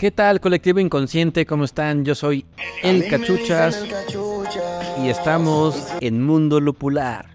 [0.00, 1.44] ¿Qué tal, colectivo inconsciente?
[1.44, 2.06] ¿Cómo están?
[2.06, 2.46] Yo soy
[2.82, 3.84] El Cachuchas
[5.04, 7.26] y estamos en Mundo Lupular,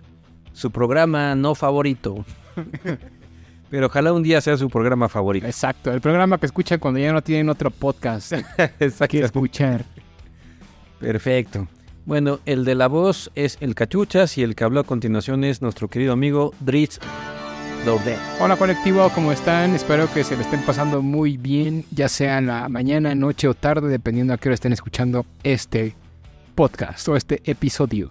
[0.51, 2.25] su programa no favorito.
[3.69, 5.45] Pero ojalá un día sea su programa favorito.
[5.45, 8.33] Exacto, el programa que escuchan cuando ya no tienen otro podcast
[9.09, 9.85] que escuchar.
[10.99, 11.67] Perfecto.
[12.03, 15.61] Bueno, el de la voz es el Cachuchas y el que habló a continuación es
[15.61, 16.99] nuestro querido amigo Dritz
[18.39, 19.75] Hola colectivo, ¿cómo están?
[19.75, 23.53] Espero que se le estén pasando muy bien, ya sea en la mañana, noche o
[23.53, 25.95] tarde, dependiendo a qué hora estén escuchando este
[26.55, 28.09] podcast o este episodio.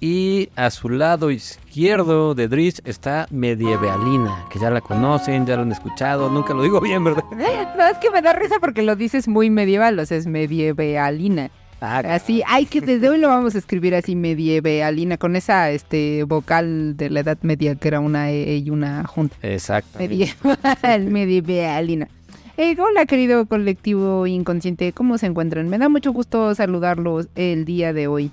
[0.00, 5.62] Y a su lado izquierdo de Dritz está Medievalina, que ya la conocen, ya lo
[5.62, 7.24] han escuchado, nunca lo digo bien, ¿verdad?
[7.76, 11.50] No, es que me da risa porque lo dices muy medieval, o sea, es medievalina.
[11.80, 16.24] Ah, Así, ay, que desde hoy lo vamos a escribir así medievalina, con esa este
[16.24, 19.36] vocal de la edad media que era una E y una junta.
[19.42, 19.98] exacto.
[19.98, 22.08] Medieval, medievalina.
[22.56, 25.68] Eh, hola, querido colectivo inconsciente, ¿cómo se encuentran?
[25.68, 28.30] Me da mucho gusto saludarlos el día de hoy.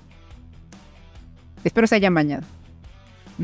[1.64, 2.44] Espero se hayan bañado.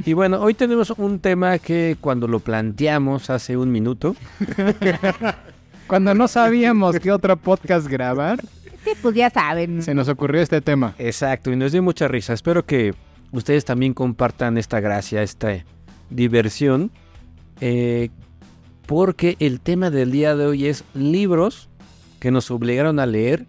[0.06, 4.16] Y bueno, hoy tenemos un tema que cuando lo planteamos hace un minuto,
[5.90, 8.38] Cuando no sabíamos qué otro podcast grabar,
[8.84, 9.82] Sí, pues ya saben.
[9.82, 10.94] se nos ocurrió este tema.
[10.98, 12.32] Exacto, y nos dio mucha risa.
[12.32, 12.94] Espero que
[13.32, 15.64] ustedes también compartan esta gracia, esta
[16.08, 16.90] diversión,
[17.60, 18.10] eh,
[18.86, 21.68] porque el tema del día de hoy es libros
[22.18, 23.46] que nos obligaron a leer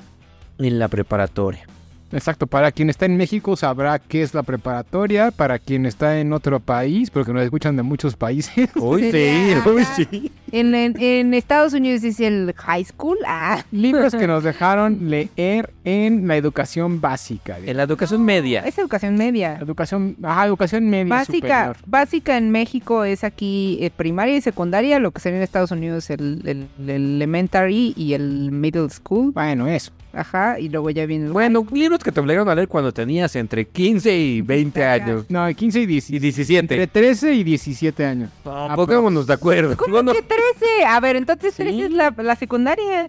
[0.57, 1.65] en la preparatoria.
[2.11, 6.33] Exacto, para quien está en México sabrá qué es la preparatoria, para quien está en
[6.33, 8.69] otro país, porque nos escuchan de muchos países.
[8.75, 10.31] Uy, sí, uy, sí.
[10.51, 13.17] En, en- en Estados Unidos es el high school.
[13.25, 17.57] Ah, Libros que nos dejaron leer en la educación básica.
[17.65, 18.61] En la educación media.
[18.65, 19.57] es educación media.
[19.61, 21.77] Educación, ajá, educación media Básica, superior.
[21.85, 26.09] básica en México es aquí eh, primaria y secundaria, lo que sería en Estados Unidos
[26.09, 29.31] el, el- el elementary y el middle school.
[29.31, 29.91] Bueno, eso.
[30.13, 33.35] Ajá, y luego ya viene el Bueno, libros que te obligaron a leer cuando tenías
[33.35, 35.25] entre 15 y 20 años.
[35.29, 36.59] No, 15 y 10 Y 17.
[36.59, 38.29] Entre 13 y 17 años.
[38.43, 39.77] No, pongámonos de acuerdo.
[39.77, 40.85] ¿Cómo Bueno, que 13?
[40.85, 41.63] A ver, entonces Sí.
[41.63, 43.07] 13 es la, la secundaria.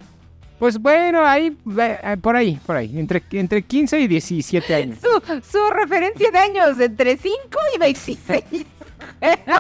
[0.61, 2.97] Pues bueno, ahí, eh, por ahí, por ahí.
[2.97, 4.99] Entre, entre 15 y 17 años.
[5.01, 7.37] Su, su referencia de años entre 5
[7.75, 8.45] y 26.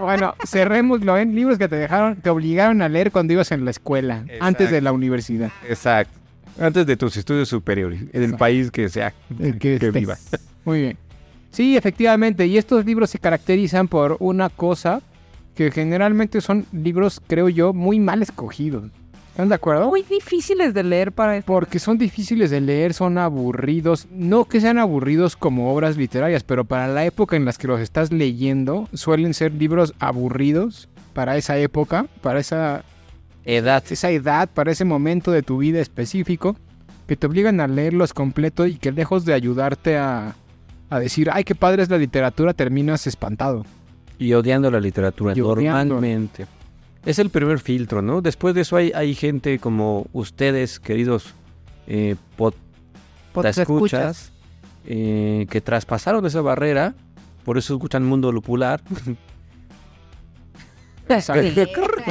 [0.01, 3.71] Bueno, cerrémoslo en libros que te dejaron, te obligaron a leer cuando ibas en la
[3.73, 4.45] escuela, Exacto.
[4.45, 5.51] antes de la universidad.
[5.69, 6.19] Exacto.
[6.61, 8.39] Antes de tus estudios superiores, en el Exacto.
[8.39, 9.93] país que sea El que, estés.
[9.93, 10.29] vivas.
[10.65, 10.97] Muy bien.
[11.51, 15.03] Sí, efectivamente, y estos libros se caracterizan por una cosa
[15.55, 18.85] que generalmente son libros, creo yo, muy mal escogidos.
[19.31, 19.89] ¿Están de acuerdo?
[19.89, 24.07] Muy difíciles de leer para Porque son difíciles de leer, son aburridos.
[24.11, 27.81] No que sean aburridos como obras literarias, pero para la época en las que los
[27.81, 32.85] estás leyendo, suelen ser libros aburridos para esa época, para esa,
[33.45, 33.83] Edad.
[33.91, 36.57] esa edad, para ese momento de tu vida específico,
[37.07, 40.35] que te obligan a leerlos completo y que lejos de ayudarte a,
[40.91, 43.65] a decir, ay, qué padre es la literatura, terminas espantado.
[44.19, 45.95] Y odiando la literatura, Y odiando.
[45.95, 46.47] normalmente.
[47.05, 48.23] Es el primer filtro, ¿no?
[48.23, 51.35] Después de eso hay, hay gente como ustedes, queridos
[51.89, 52.55] eh, pod-
[53.33, 54.31] Podcast escuchas,
[54.87, 56.95] eh, que traspasaron esa barrera,
[57.45, 58.81] por eso escuchan Mundo Lupular.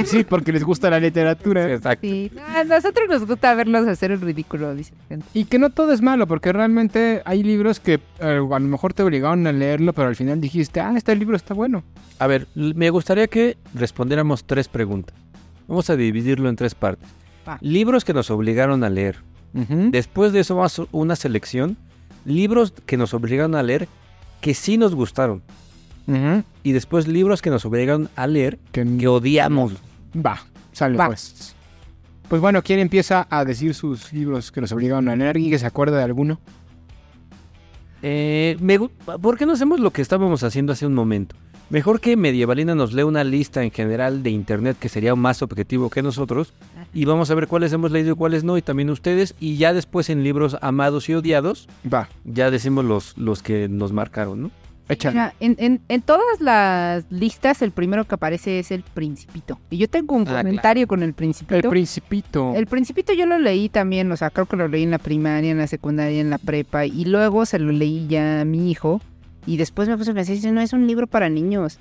[0.05, 1.71] Sí, porque les gusta la literatura.
[1.71, 2.07] Exacto.
[2.07, 5.25] Sí, a nosotros nos gusta verlos hacer el ridículo, dice la gente.
[5.33, 8.93] Y que no todo es malo, porque realmente hay libros que eh, a lo mejor
[8.93, 11.83] te obligaron a leerlo, pero al final dijiste, ah, este libro está bueno.
[12.19, 15.15] A ver, me gustaría que respondiéramos tres preguntas.
[15.67, 17.07] Vamos a dividirlo en tres partes.
[17.61, 19.17] Libros que nos obligaron a leer.
[19.53, 21.77] Después de eso vamos a una selección.
[22.25, 23.87] Libros que nos obligaron a leer
[24.39, 25.41] que sí nos gustaron.
[26.63, 29.73] Y después libros que nos obligaron a leer Que, que odiamos.
[30.15, 30.41] Va,
[30.71, 31.07] sale Va.
[31.07, 31.55] pues.
[32.27, 35.35] Pues bueno, ¿quién empieza a decir sus libros que nos obligaron a leer?
[35.35, 36.39] ¿Alguien que se acuerda de alguno?
[38.03, 41.35] Eh, me ¿Por qué no hacemos lo que estábamos haciendo hace un momento?
[41.69, 45.89] Mejor que Medievalina nos lee una lista en general de internet que sería más objetivo
[45.89, 46.53] que nosotros
[46.93, 49.71] y vamos a ver cuáles hemos leído y cuáles no y también ustedes y ya
[49.71, 52.09] después en libros amados y odiados Va.
[52.25, 54.51] ya decimos los, los que nos marcaron, ¿no?
[55.11, 59.59] Mira, en, en- en todas las listas el primero que aparece es el Principito.
[59.69, 61.55] Y yo tengo un Ah, comentario con el Principito.
[61.55, 62.53] El Principito.
[62.55, 65.51] El Principito yo lo leí también, o sea, creo que lo leí en la primaria,
[65.51, 69.01] en la secundaria, en la prepa, y luego se lo leí ya a mi hijo,
[69.45, 71.79] y después me puse a pensar, no, es un libro para niños.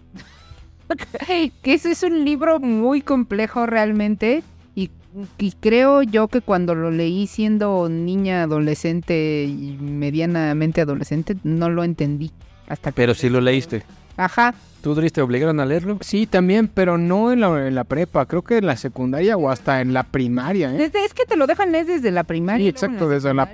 [1.62, 4.42] que ese es un libro muy complejo realmente,
[4.74, 4.90] y,
[5.38, 11.84] y creo yo que cuando lo leí siendo niña, adolescente y medianamente adolescente, no lo
[11.84, 12.30] entendí.
[12.70, 13.82] Hasta que- Pero sí lo leíste.
[14.16, 14.54] Ajá.
[14.82, 15.98] ¿Tú, Dries, te obligaron a leerlo?
[16.00, 18.24] Sí, también, pero no en la, en la prepa.
[18.26, 20.78] Creo que en la secundaria o hasta en la primaria, ¿eh?
[20.78, 22.64] Desde, es que te lo dejan leer desde la primaria.
[22.64, 23.50] Sí, exacto, desde la secundaria.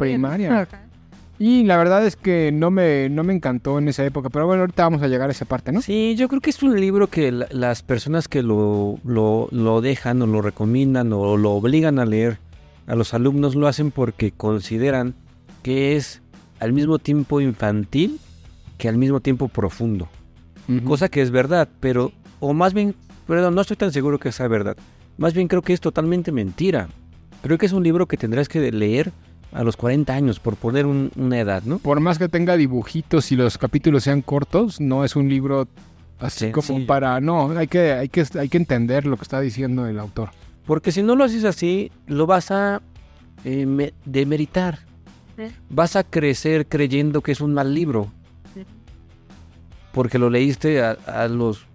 [0.48, 0.60] primaria.
[0.62, 0.82] Ajá.
[1.38, 4.30] Y la verdad es que no me, no me encantó en esa época.
[4.30, 5.82] Pero bueno, ahorita vamos a llegar a esa parte, ¿no?
[5.82, 9.80] Sí, yo creo que es un libro que la- las personas que lo, lo, lo
[9.80, 12.38] dejan o lo recomiendan o lo obligan a leer
[12.86, 15.14] a los alumnos lo hacen porque consideran
[15.62, 16.22] que es
[16.60, 18.18] al mismo tiempo infantil
[18.78, 20.08] que al mismo tiempo profundo.
[20.84, 22.94] Cosa que es verdad, pero, o más bien,
[23.28, 24.76] perdón, no estoy tan seguro que sea verdad.
[25.16, 26.88] Más bien creo que es totalmente mentira.
[27.42, 29.12] Creo que es un libro que tendrás que leer
[29.52, 31.78] a los 40 años, por poner un- una edad, ¿no?
[31.78, 35.68] Por más que tenga dibujitos y los capítulos sean cortos, no es un libro
[36.18, 37.20] así como para...
[37.20, 40.30] No, hay que, hay, que, hay que entender lo que está diciendo el autor.
[40.66, 42.82] Porque si no lo haces así, lo vas a
[43.44, 44.80] eh, me- demeritar.
[45.70, 48.10] Vas a crecer creyendo que es un mal libro.
[49.96, 51.66] Porque lo leíste a, a los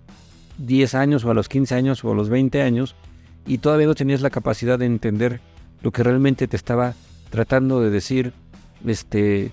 [0.60, 2.96] 10 años o a los 15 años o a los 20 años
[3.48, 5.42] y todavía no tenías la capacidad de entender
[5.82, 6.94] lo que realmente te estaba
[7.32, 8.34] tratando de decir.
[8.86, 9.52] Este,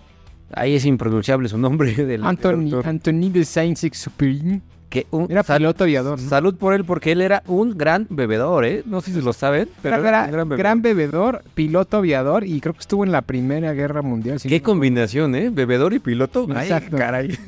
[0.52, 2.86] ahí es impronunciable su nombre del, del Anthony, autor.
[2.86, 4.60] Anthony de Saint-Exupéry.
[4.88, 6.28] Que un- Era sal- piloto aviador, ¿no?
[6.30, 8.82] Salud por él porque él era un gran bebedor, ¿eh?
[8.86, 10.58] No sé si lo saben, pero Era, era era un gran bebedor.
[10.58, 14.40] gran bebedor, piloto aviador y creo que estuvo en la Primera Guerra Mundial.
[14.40, 15.50] si Qué no combinación, ¿eh?
[15.50, 16.46] Bebedor y piloto.
[16.54, 16.96] Ay, Exacto.
[16.96, 17.38] caray.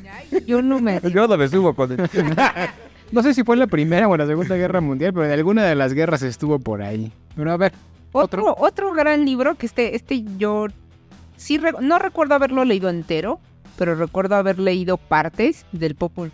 [0.45, 0.99] Yo no me...
[1.13, 1.97] Yo no me subo con él.
[3.11, 5.31] No sé si fue en la Primera o en la Segunda Guerra Mundial, pero en
[5.33, 7.11] alguna de las guerras estuvo por ahí.
[7.35, 7.73] Pero a ver,
[8.13, 10.67] Otro, otro gran libro que este, este yo
[11.35, 13.39] sí re- no recuerdo haberlo leído entero,
[13.77, 16.33] pero recuerdo haber leído partes del Popol Vuh.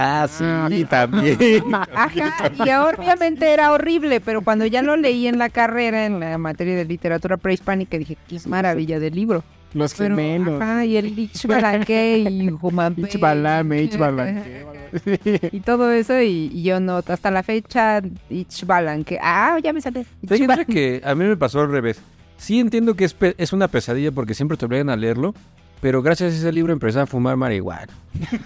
[0.00, 1.36] Ah, sí, Ah, también.
[1.94, 6.38] Ajá, y obviamente era horrible, pero cuando ya lo leí en la carrera, en la
[6.38, 9.42] materia de literatura prehispánica, dije, qué maravilla del libro.
[9.74, 10.62] los Pero, gemelos.
[10.62, 13.00] ajá, y el Ichbalanque y Jumampe.
[13.02, 14.66] Ichbalame, Ichbalanque.
[15.52, 18.00] Y todo eso, y, y yo no, hasta la fecha,
[18.30, 19.18] Ichbalanque.
[19.20, 20.06] Ah, ya me sale.
[20.22, 20.72] Ichbalanque.
[20.72, 22.00] que a mí me pasó al revés.
[22.36, 25.34] Sí entiendo que es, pe- es una pesadilla porque siempre te obligan a leerlo,
[25.80, 27.92] pero gracias a ese libro empecé a fumar marihuana.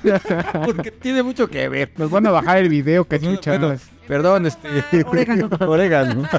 [0.65, 1.93] porque tiene mucho que ver.
[1.97, 3.83] Nos van a bajar el video que Bueno, escuchamos.
[4.07, 4.69] Perdón, este...
[5.07, 5.49] Orégano.
[5.61, 6.29] Orégano.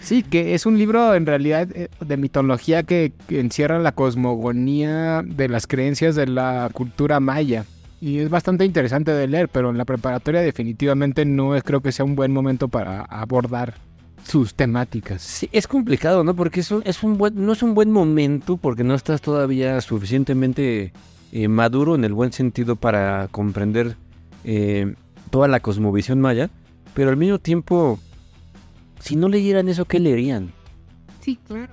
[0.00, 5.24] Sí, que es un libro en realidad eh, de mitología que, que encierra la cosmogonía
[5.26, 7.64] de las creencias de la cultura maya.
[8.00, 11.90] Y es bastante interesante de leer, pero en la preparatoria definitivamente no es, creo que
[11.90, 13.74] sea un buen momento para abordar
[14.26, 15.22] sus temáticas.
[15.22, 16.34] Sí, es complicado, ¿no?
[16.34, 20.92] Porque eso es un buen, no es un buen momento porque no estás todavía suficientemente
[21.32, 23.96] eh, maduro en el buen sentido para comprender
[24.44, 24.94] eh,
[25.30, 26.50] toda la cosmovisión maya,
[26.94, 28.00] pero al mismo tiempo,
[29.00, 30.52] si no leyeran eso, ¿qué leerían?
[31.20, 31.72] Sí, claro.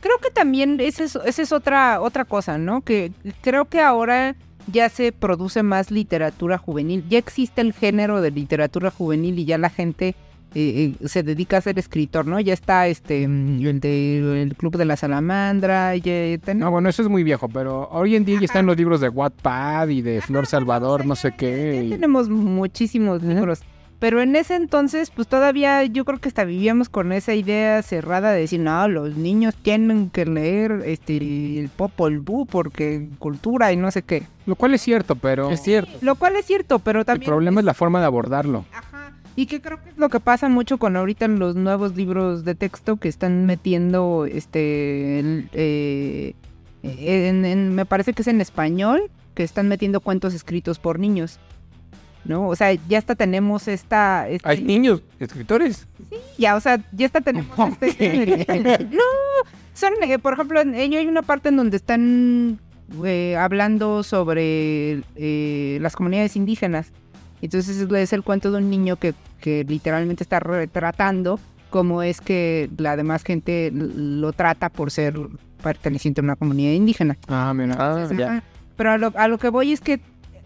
[0.00, 2.80] Creo que también esa es, esa es otra, otra cosa, ¿no?
[2.82, 3.12] Que
[3.42, 4.36] creo que ahora
[4.72, 7.04] ya se produce más literatura juvenil.
[7.08, 10.14] Ya existe el género de literatura juvenil y ya la gente
[10.58, 12.40] eh, eh, se dedica a ser escritor, ¿no?
[12.40, 16.88] Ya está este mm, el de el Club de la Salamandra, ya No, tenemos bueno,
[16.88, 20.00] eso es muy viejo, pero hoy en día ya están los libros de Wattpad y
[20.00, 21.84] de Flor Salvador, no sé qué.
[21.84, 23.60] y- tenemos muchísimos libros.
[23.98, 28.32] Pero en ese entonces, pues todavía yo creo que hasta vivíamos con esa idea cerrada
[28.32, 33.76] de decir, no, los niños tienen que leer este el Popol Vuh porque cultura y
[33.78, 34.24] no sé qué.
[34.44, 35.90] Lo cual es cierto, pero Es cierto.
[36.02, 37.26] Lo cual es cierto, pero el también...
[37.30, 38.66] problema es la forma de abordarlo.
[38.70, 38.95] Ajá.
[39.36, 42.44] Y que creo que es lo que pasa mucho con ahorita en los nuevos libros
[42.44, 46.34] de texto que están metiendo, este, el, eh,
[46.82, 51.38] en- en- me parece que es en español, que están metiendo cuentos escritos por niños.
[52.24, 52.48] ¿No?
[52.48, 54.28] O sea, ya hasta tenemos esta...
[54.28, 55.86] este- Hay niños, escritores.
[56.38, 58.44] ya, o sea, ya está tenemos este...
[58.90, 59.02] no,
[59.74, 62.58] son, eh, por ejemplo, en ello hay una parte en donde están
[63.04, 66.90] eh, hablando sobre eh, las comunidades indígenas.
[67.42, 71.38] Entonces es el cuento de un niño que, que literalmente está retratando
[71.70, 75.14] cómo es que la demás gente lo trata por ser
[75.62, 77.16] perteneciente a una comunidad indígena.
[77.28, 77.76] Ah, mira.
[77.78, 78.42] Ah, ya.
[78.76, 80.00] Pero a lo, a lo que voy es que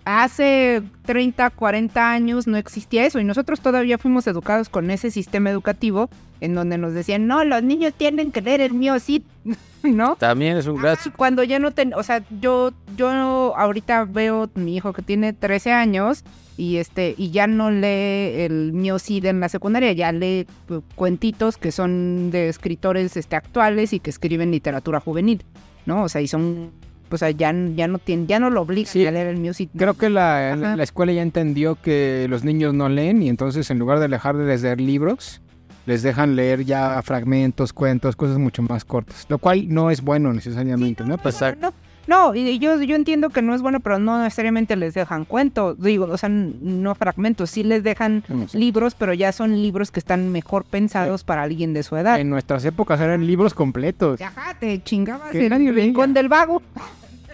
[0.04, 5.50] hace 30, 40 años no existía eso y nosotros todavía fuimos educados con ese sistema
[5.50, 6.08] educativo
[6.40, 9.24] en donde nos decían, no, los niños tienen que leer el mío sí,
[9.82, 10.16] ¿no?
[10.16, 10.96] También es un gran...
[10.96, 13.08] Ah, Cuando ya no ten, o sea, yo, yo
[13.56, 16.24] ahorita veo mi hijo que tiene 13 años
[16.60, 21.56] y este, y ya no lee el sí en la secundaria, ya lee eh, cuentitos
[21.56, 25.42] que son de escritores este, actuales y que escriben literatura juvenil,
[25.86, 26.02] ¿no?
[26.04, 26.70] O sea, y son,
[27.16, 29.06] sea, ya, ya no tienen, ya no lo obligan Sí.
[29.06, 29.70] a leer el sí.
[29.74, 33.78] Creo que la, la escuela ya entendió que los niños no leen y entonces en
[33.78, 35.40] lugar de dejar de leer libros,
[35.86, 40.30] les dejan leer ya fragmentos, cuentos, cosas mucho más cortas, lo cual no es bueno
[40.32, 41.16] necesariamente, ¿no?
[41.16, 41.72] Pues, No, no,
[42.10, 45.80] no, y yo, yo entiendo que no es bueno, pero no necesariamente les dejan cuentos,
[45.80, 50.32] digo, o sea, no fragmentos, sí les dejan libros, pero ya son libros que están
[50.32, 52.18] mejor pensados para alguien de su edad.
[52.18, 54.20] en nuestras épocas eran libros completos.
[54.20, 56.60] Ajá, te chingabas Que el rincón del vago.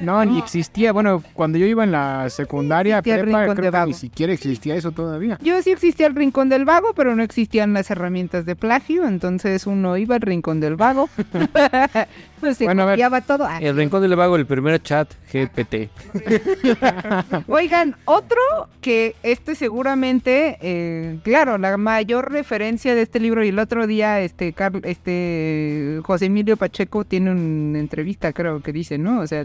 [0.00, 0.92] No, ni existía.
[0.92, 4.92] Bueno, cuando yo iba en la secundaria, prepa, rincón creo que ni siquiera existía eso
[4.92, 5.38] todavía.
[5.42, 9.66] Yo sí existía el rincón del vago, pero no existían las herramientas de plagio, entonces
[9.66, 11.08] uno iba al rincón del vago.
[12.40, 12.94] pues se Bueno, a ver.
[12.96, 13.46] copiaba todo.
[13.46, 15.88] Ah, El Rincón del Vago, el primer chat GPT.
[17.48, 18.38] Oigan, otro
[18.80, 24.20] que este seguramente, eh, claro, la mayor referencia de este libro y el otro día,
[24.20, 29.20] este, Carl- este José Emilio Pacheco tiene una entrevista, creo que dice, ¿no?
[29.20, 29.44] O sea,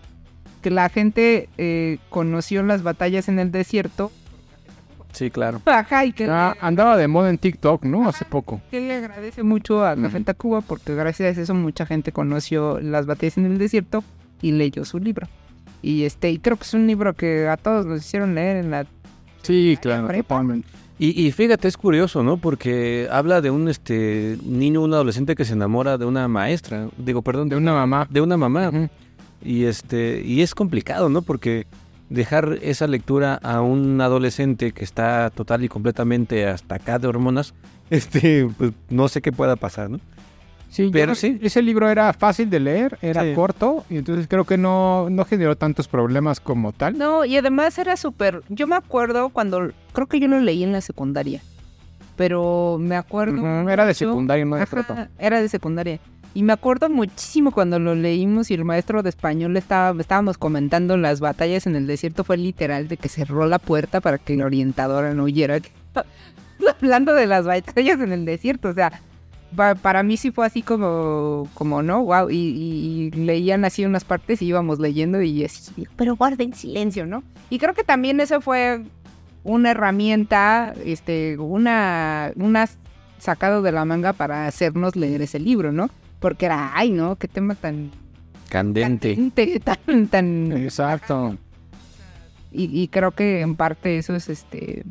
[0.61, 4.11] que la gente eh, conoció las batallas en el desierto.
[5.11, 5.61] Sí, claro.
[5.65, 8.07] Ajá, y que, Ah, andaba de moda en TikTok, ¿no?
[8.07, 8.61] Hace poco.
[8.71, 13.05] que le agradece mucho a Café Tacuba porque gracias a eso mucha gente conoció las
[13.05, 14.03] batallas en el desierto
[14.41, 15.27] y leyó su libro.
[15.81, 18.71] Y este, y creo que es un libro que a todos nos hicieron leer en
[18.71, 18.85] la
[19.41, 20.07] Sí, claro.
[20.99, 22.37] Y, y fíjate, es curioso, ¿no?
[22.37, 26.87] Porque habla de un este niño, un adolescente que se enamora de una maestra.
[26.97, 28.07] Digo, perdón, De una mamá.
[28.09, 28.69] de una mamá.
[28.69, 28.87] Ujú.
[29.43, 31.21] Y este, y es complicado, ¿no?
[31.21, 31.65] Porque
[32.09, 37.53] dejar esa lectura a un adolescente que está total y completamente hasta acá de hormonas,
[37.89, 39.99] este, pues no sé qué pueda pasar, ¿no?
[40.69, 41.37] Sí, Pero sí.
[41.41, 43.33] Ese libro era fácil de leer, era Sí.
[43.33, 46.97] corto, y entonces creo que no, no generó tantos problemas como tal.
[46.97, 48.41] No, y además era súper.
[48.47, 49.71] Yo me acuerdo cuando.
[49.91, 51.41] Creo que yo lo leí en la secundaria.
[52.15, 53.69] Pero me acuerdo.
[53.69, 55.09] Era de secundaria, no de Ajá.
[55.19, 55.99] Era de secundaria.
[56.33, 60.95] Y me acuerdo muchísimo cuando lo leímos y el maestro de español estaba, estábamos comentando
[60.95, 62.23] las batallas en el desierto.
[62.23, 65.59] Fue literal de que cerró la puerta para que la orientadora no oyera.
[66.79, 68.69] Hablando de las batallas en el desierto.
[68.69, 69.01] O sea,
[69.55, 72.29] pa- para mí sí fue así como, como no, wow.
[72.29, 77.05] Y, y- y leían así unas partes y íbamos leyendo y así, pero guarden silencio,
[77.05, 77.23] ¿no?
[77.49, 78.83] Y creo que también eso fue
[79.43, 82.69] una herramienta, este, una, una
[83.17, 85.89] sacado de la manga para hacernos leer ese libro, ¿no?
[86.21, 87.91] Porque era, ay, no, qué tema tan
[88.47, 89.15] Candente.
[89.15, 91.35] candente, tan, tan, Exacto.
[92.53, 94.83] y, y creo que en parte eso es este,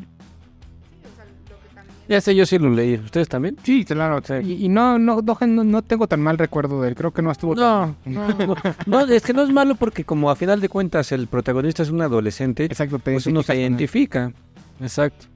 [2.08, 2.94] Ya sé, yo sí lo leí.
[2.96, 3.56] ¿Ustedes también?
[3.62, 4.20] Sí, claro.
[4.24, 4.34] Sí.
[4.44, 6.94] Y, y no, no, no, tengo tan mal recuerdo de él.
[6.96, 8.12] Creo que no estuvo No, tan...
[8.12, 8.56] no, no,
[8.86, 11.90] no, es que no es malo porque como a final de cuentas el protagonista es
[11.90, 14.32] un adolescente, Exacto, te pues uno se identifica.
[14.80, 15.26] Exacto.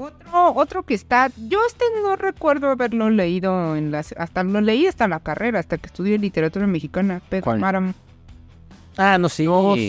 [0.00, 4.86] Otro, otro que está, yo este no recuerdo haberlo leído en las, hasta lo leí
[4.86, 7.60] hasta la carrera, hasta que estudié literatura mexicana, Pedro ¿Cuál?
[7.60, 7.92] Maram.
[8.96, 9.46] Ah, no, sí.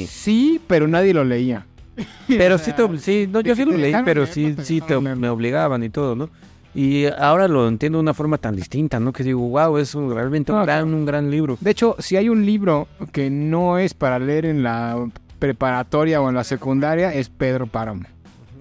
[0.10, 1.65] Sí, pero nadie lo leía.
[2.27, 5.27] Pero sí, te, sí no, yo sí lo leí, pero sí, te sí te, me
[5.30, 6.30] obligaban y todo, ¿no?
[6.74, 9.12] Y ahora lo entiendo de una forma tan distinta, ¿no?
[9.12, 11.58] Que digo, wow, es un- realmente un gran, un gran libro.
[11.60, 15.06] De hecho, si hay un libro que no es para leer en la
[15.38, 18.03] preparatoria o en la secundaria, es Pedro Páramo.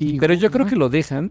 [0.01, 1.31] Y Pero yo creo que lo dejan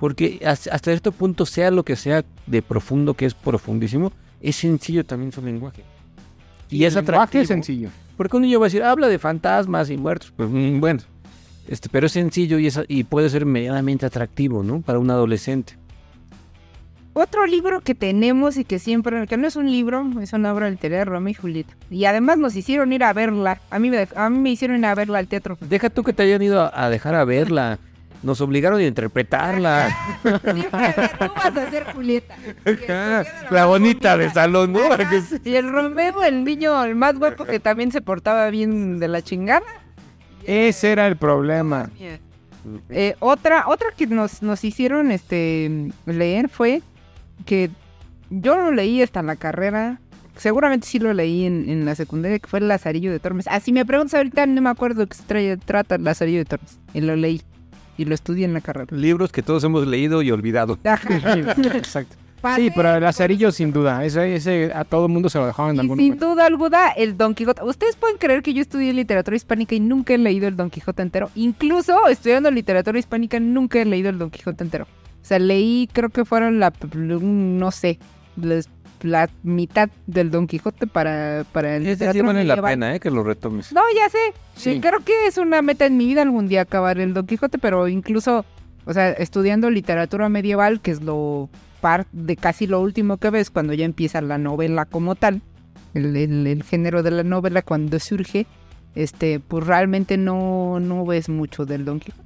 [0.00, 4.56] porque hasta hasta cierto punto, sea lo que sea de profundo, que es profundísimo, es
[4.56, 5.84] sencillo también su lenguaje.
[6.70, 7.42] Y es el lenguaje atractivo.
[7.42, 7.90] es sencillo.
[8.16, 10.32] Porque un niño va a decir, habla de fantasmas y muertos.
[10.36, 11.00] Pues mm, bueno,
[11.68, 14.80] este, pero es sencillo y, es, y puede ser medianamente atractivo, ¿no?
[14.80, 15.74] Para un adolescente.
[17.14, 20.70] Otro libro que tenemos y que siempre, que no es un libro, es una obra
[20.70, 21.74] literaria, Romeo y Julieta.
[21.90, 23.60] Y además nos hicieron ir a verla.
[23.70, 25.58] A mí me, a mí me hicieron ir a verla al teatro.
[25.60, 27.80] Deja tú que te hayan ido a, a dejar a verla.
[28.22, 29.96] Nos obligaron a interpretarla.
[30.22, 30.68] Siempre,
[31.18, 32.34] tú vas a ser Julieta.
[33.50, 34.80] La bonita de salón, ¿no?
[35.44, 39.22] Y el Romeo, el niño, el más guapo que también se portaba bien de la
[39.22, 39.62] chingada.
[40.44, 41.90] Ese era el problema.
[42.90, 46.82] Eh, otra, otra que nos, nos hicieron este leer fue
[47.46, 47.70] que
[48.30, 50.00] yo lo leí hasta la carrera.
[50.36, 53.46] Seguramente sí lo leí en, en la secundaria, que fue el Lazarillo de Tormes.
[53.48, 56.44] Ah, si me preguntas ahorita, no me acuerdo qué se tra- trata el Lazarillo de
[56.44, 56.78] Tormes.
[56.94, 57.42] Y lo leí.
[57.98, 58.96] Y lo estudié en la carrera.
[58.96, 60.78] Libros que todos hemos leído y olvidado.
[61.74, 62.16] Exacto.
[62.54, 64.04] Sí, pero el Lazarillo sin duda.
[64.04, 66.28] Ese, ese a todo el mundo se lo dejaban en Y algún sin momento.
[66.30, 67.64] duda alguna, el Don Quijote.
[67.64, 71.02] Ustedes pueden creer que yo estudié literatura hispánica y nunca he leído el Don Quijote
[71.02, 71.30] entero.
[71.34, 74.84] Incluso estudiando literatura hispánica nunca he leído el Don Quijote entero.
[75.20, 77.98] O sea, leí, creo que fueron la, no sé,
[78.36, 78.70] les-
[79.02, 82.72] la mitad del Don Quijote para, para el Ese sí vale la medieval.
[82.72, 83.00] pena, ¿eh?
[83.00, 83.72] Que lo retomes.
[83.72, 84.18] No, ya sé.
[84.56, 84.74] Sí.
[84.74, 87.58] Sí, Creo que es una meta en mi vida algún día acabar el Don Quijote,
[87.58, 88.44] pero incluso,
[88.84, 91.48] o sea, estudiando literatura medieval, que es lo
[91.80, 95.42] par de casi lo último que ves cuando ya empieza la novela como tal,
[95.94, 98.46] el, el- el género de la novela cuando surge,
[98.94, 102.24] este, pues realmente no, no ves mucho del Don Quijote.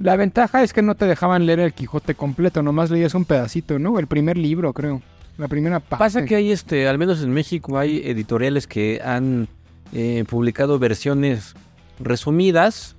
[0.00, 3.78] La ventaja es que no te dejaban leer el Quijote completo, nomás leías un pedacito,
[3.80, 3.98] ¿no?
[3.98, 5.02] El primer libro, creo.
[5.38, 6.02] La primera parte.
[6.04, 9.48] Pasa que hay, este, al menos en México, hay editoriales que han
[9.94, 11.54] eh, publicado versiones
[12.00, 12.96] resumidas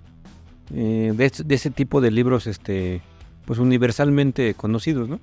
[0.73, 3.01] eh, de, de ese tipo de libros, este,
[3.45, 5.19] pues universalmente conocidos, ¿no?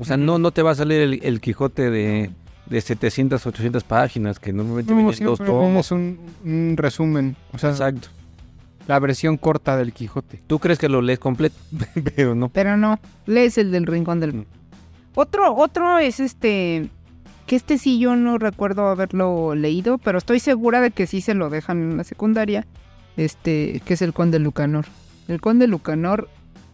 [0.00, 2.30] O sea, no, no te va a salir el, el Quijote de,
[2.66, 5.86] de 700, 800 páginas, que normalmente No, vienen dos tomos.
[5.86, 7.36] es un, un resumen.
[7.52, 8.08] O sea, Exacto.
[8.86, 10.40] la versión corta del Quijote.
[10.46, 11.56] Tú crees que lo lees completo,
[12.16, 12.48] pero no.
[12.48, 14.46] Pero no, lees el del Rincón del...
[15.20, 16.90] Otro, otro es este,
[17.48, 21.34] que este sí yo no recuerdo haberlo leído, pero estoy segura de que sí se
[21.34, 22.68] lo dejan en la secundaria,
[23.16, 24.84] este, que es el Conde Lucanor.
[25.26, 26.28] El Conde Lucanor,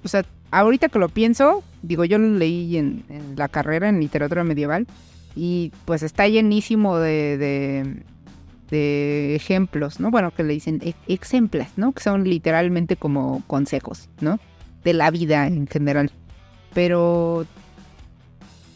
[0.04, 3.02] o sea, ahorita que lo pienso, digo, yo lo leí en,
[3.34, 4.86] la carrera en literatura medieval
[5.34, 8.02] y pues está llenísimo de, de,
[8.68, 10.10] de ejemplos, ¿no?
[10.10, 11.92] Bueno, que le dicen e- ejemplas, ¿no?
[11.92, 14.38] Que son literalmente como consejos, ¿no?
[14.84, 16.10] De la vida en general.
[16.74, 17.46] Pero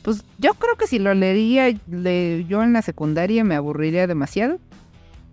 [0.08, 4.58] pues yo creo que si lo leería le- yo en la secundaria me aburriría demasiado.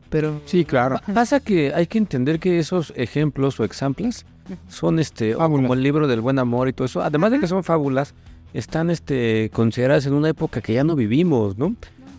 [0.10, 1.00] Pero Sí, claro.
[1.06, 4.26] Pa- Pasa que hay que entender que esos ejemplos o examples
[4.68, 5.62] son este Fábulas.
[5.64, 8.14] como el libro del buen amor y todo eso, además de que son fábulas,
[8.54, 11.74] están este consideradas en una época que ya no vivimos, ¿no?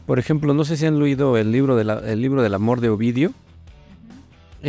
[0.07, 2.81] Por ejemplo, no sé si han leído el libro de la- el libro del amor
[2.81, 3.33] de Ovidio.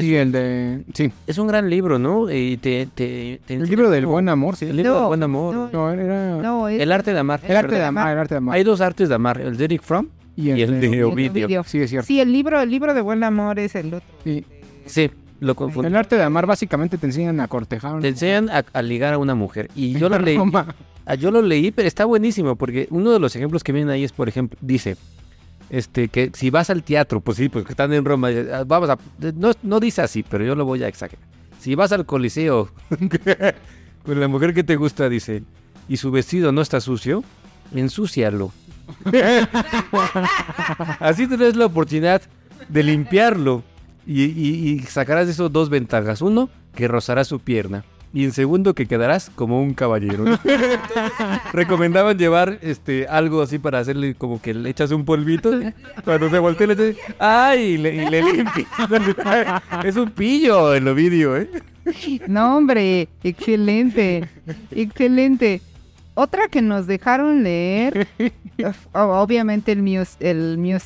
[0.02, 0.84] Sí, el de...
[0.94, 1.12] Sí.
[1.28, 2.32] Es un gran libro, ¿no?
[2.32, 4.66] Y te, te- te El libro del buen amor, sí.
[4.66, 5.56] el libro del No, buen amor.
[5.56, 6.38] no, No, era...
[6.38, 7.40] no, es- El arte de amar.
[7.48, 8.56] el arte de amar, el arte de amar.
[8.56, 11.46] Hay dos artes de amar, el de Eric Fromm y el de Ovidio.
[11.46, 11.64] Ovidio.
[11.64, 12.06] Sí, es cierto.
[12.08, 14.08] Sí, el libro, el libro de buen amor es el otro.
[14.24, 14.46] Sí.
[14.86, 15.88] Sí, lo confundí.
[15.88, 18.00] El arte de amar básicamente te enseñan a cortejar.
[18.02, 19.70] Te enseñan a, a ligar a una mujer.
[19.76, 20.38] Y yo lo leí.
[21.10, 24.04] Ah, yo lo leí, pero está buenísimo porque uno de los ejemplos que vienen ahí
[24.04, 24.98] es, por ejemplo, dice,
[25.70, 28.90] este, que si vas al teatro, pues sí, pues que están en Roma, eh, vamos
[28.90, 28.98] a,
[29.36, 31.26] no, no dice así, pero yo lo voy a exagerar.
[31.60, 32.70] Si vas al coliseo
[34.04, 35.44] con la mujer que te gusta, dice,
[35.90, 37.24] y su vestido no está sucio,
[37.76, 38.52] ensúcialo.
[41.00, 42.22] así tendrás la oportunidad
[42.70, 43.64] de limpiarlo
[44.06, 46.22] y, y- y sacarás de dos ventajas.
[46.22, 47.84] Uno, que rozarás su pierna.
[48.18, 50.24] Y en segundo, que quedarás como un caballero.
[50.24, 50.40] ¿no?
[51.54, 55.52] recomendaban llevar este algo así para hacerle como que le echas un polvito.
[56.04, 57.62] Cuando se voltea le dices, ¡ay!
[57.62, 58.68] Y le, y le limpias.
[59.86, 61.48] es un pillo el Ovidio, ¿eh?
[62.28, 64.28] No, hombre, excelente,
[64.72, 65.62] excelente.
[66.16, 68.08] Otra que nos dejaron leer,
[68.94, 70.80] obviamente el mío, el mío.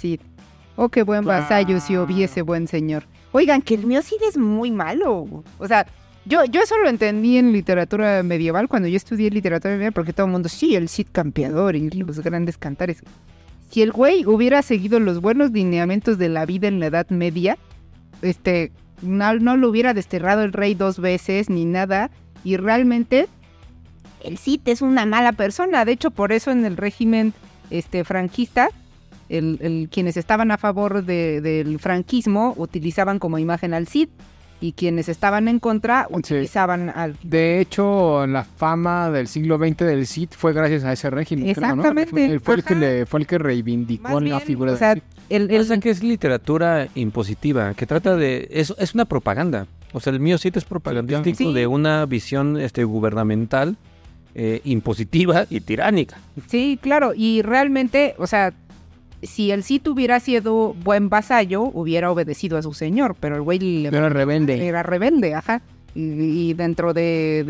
[0.75, 3.05] Oh, qué buen vasallo si hubiese buen señor.
[3.31, 5.45] Oigan, que el mío Cid es muy malo.
[5.57, 5.87] O sea,
[6.25, 10.27] yo, yo eso lo entendí en literatura medieval, cuando yo estudié literatura medieval, porque todo
[10.27, 13.01] el mundo, sí, el Cid campeador y los grandes cantares.
[13.69, 17.57] Si el güey hubiera seguido los buenos lineamientos de la vida en la Edad Media,
[18.21, 22.11] este, no, no lo hubiera desterrado el rey dos veces ni nada.
[22.43, 23.27] Y realmente
[24.23, 25.85] el Cid es una mala persona.
[25.85, 27.33] De hecho, por eso en el régimen
[27.69, 28.69] este, franquista,
[29.29, 34.09] el, el- quienes estaban a favor de- del franquismo utilizaban como imagen al Cid.
[34.61, 36.15] Y quienes estaban en contra Sí.
[36.15, 37.17] utilizaban al...
[37.23, 41.53] De hecho, la fama del siglo XX del Cid fue gracias a ese régimen.
[41.53, 41.81] creo, ¿no?
[41.83, 42.39] Exactamente.
[42.39, 44.99] Fue el que le fue el que reivindicó Más la bien, figura o sea, del
[45.01, 45.25] Cid.
[45.29, 48.47] el, el- O sea que es literatura impositiva, que trata de...
[48.51, 49.65] Es, es una propaganda.
[49.93, 51.53] O sea, el mío sí es propagandístico Sí.
[51.53, 53.75] de una visión este, gubernamental
[54.35, 56.17] eh, impositiva y tiránica.
[56.47, 58.53] Sí, claro, y realmente, o sea,
[59.23, 63.59] si el Cid hubiera sido buen vasallo, hubiera obedecido a su señor, pero el güey
[63.59, 64.65] le- Era rebelde.
[64.67, 65.61] era rebelde, ajá.
[65.93, 67.43] Y, y dentro de,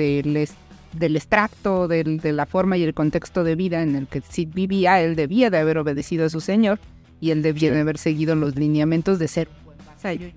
[0.93, 4.49] del extracto, del- de la forma y el contexto de vida en el que Cid
[4.53, 6.79] vivía, él debía de haber obedecido a su señor
[7.19, 10.27] y él debía de haber seguido los lineamientos de ser un buen vasallo.
[10.27, 10.33] y.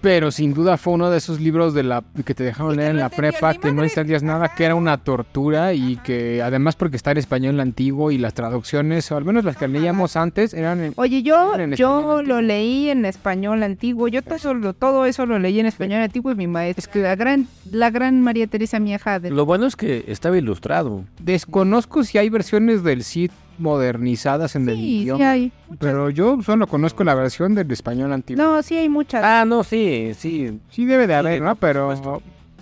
[0.00, 2.96] Pero sin duda fue uno de esos libros de la que te dejaron leer en
[2.96, 6.96] no la prepa, que no entendías nada, que era una tortura y que además porque
[6.96, 10.80] está en español antiguo y las traducciones, o al menos las que leíamos antes, eran
[10.80, 10.92] en...
[10.96, 12.40] Oye, yo, en yo español lo antiguo.
[12.40, 16.32] leí en español antiguo, yo todo eso, lo- todo eso lo leí en español antiguo
[16.32, 19.30] y mi maestra, es que la gran, la gran María Teresa Mieja de...
[19.30, 21.04] Lo bueno es que estaba ilustrado.
[21.22, 23.30] Desconozco si hay versiones del Cid
[23.60, 25.30] modernizadas en el Sí, sí idioma.
[25.30, 25.52] hay.
[25.78, 28.42] Pero yo solo conozco la versión del español antiguo.
[28.42, 29.22] No, sí hay muchas.
[29.24, 30.58] Ah, no, sí, sí.
[30.70, 31.54] Sí debe de Sí, haber, ¿no?
[31.56, 32.20] Pero.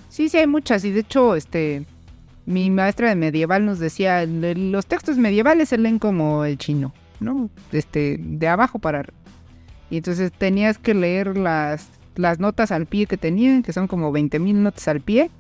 [0.09, 0.85] Sí, sí hay muchas.
[0.85, 1.85] Y de hecho, este,
[2.47, 6.93] mi maestra de medieval nos decía, "Le- los textos medievales se leen como el chino,
[7.21, 7.51] ¿no?
[7.73, 9.17] Este, de abajo para arriba.
[9.91, 14.13] Y entonces tenías que leer las, las notas al pie que tenían, que son como
[14.13, 15.31] 20.000 notas al pie,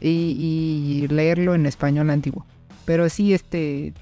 [0.00, 2.44] y, y leerlo en español antiguo.
[2.84, 3.92] Pero sí, este,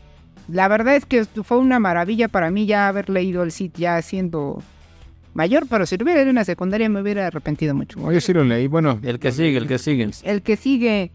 [0.51, 4.01] la verdad es que fue una maravilla para mí ya haber leído el Cid ya
[4.03, 4.63] siendo
[5.35, 8.11] mayor, pero si lo hubiera leído en la secundaria me hubiera arrepentido mucho.
[8.13, 8.67] yo sí lo leí.
[8.67, 10.11] Bueno, El que sigue, el que sigue.
[10.25, 11.13] El que sigue.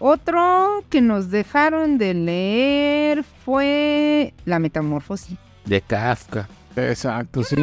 [0.00, 5.36] Otro que nos dejaron de leer fue La Metamorfosis.
[5.64, 6.48] De Kafka.
[6.76, 7.56] exacto, sí.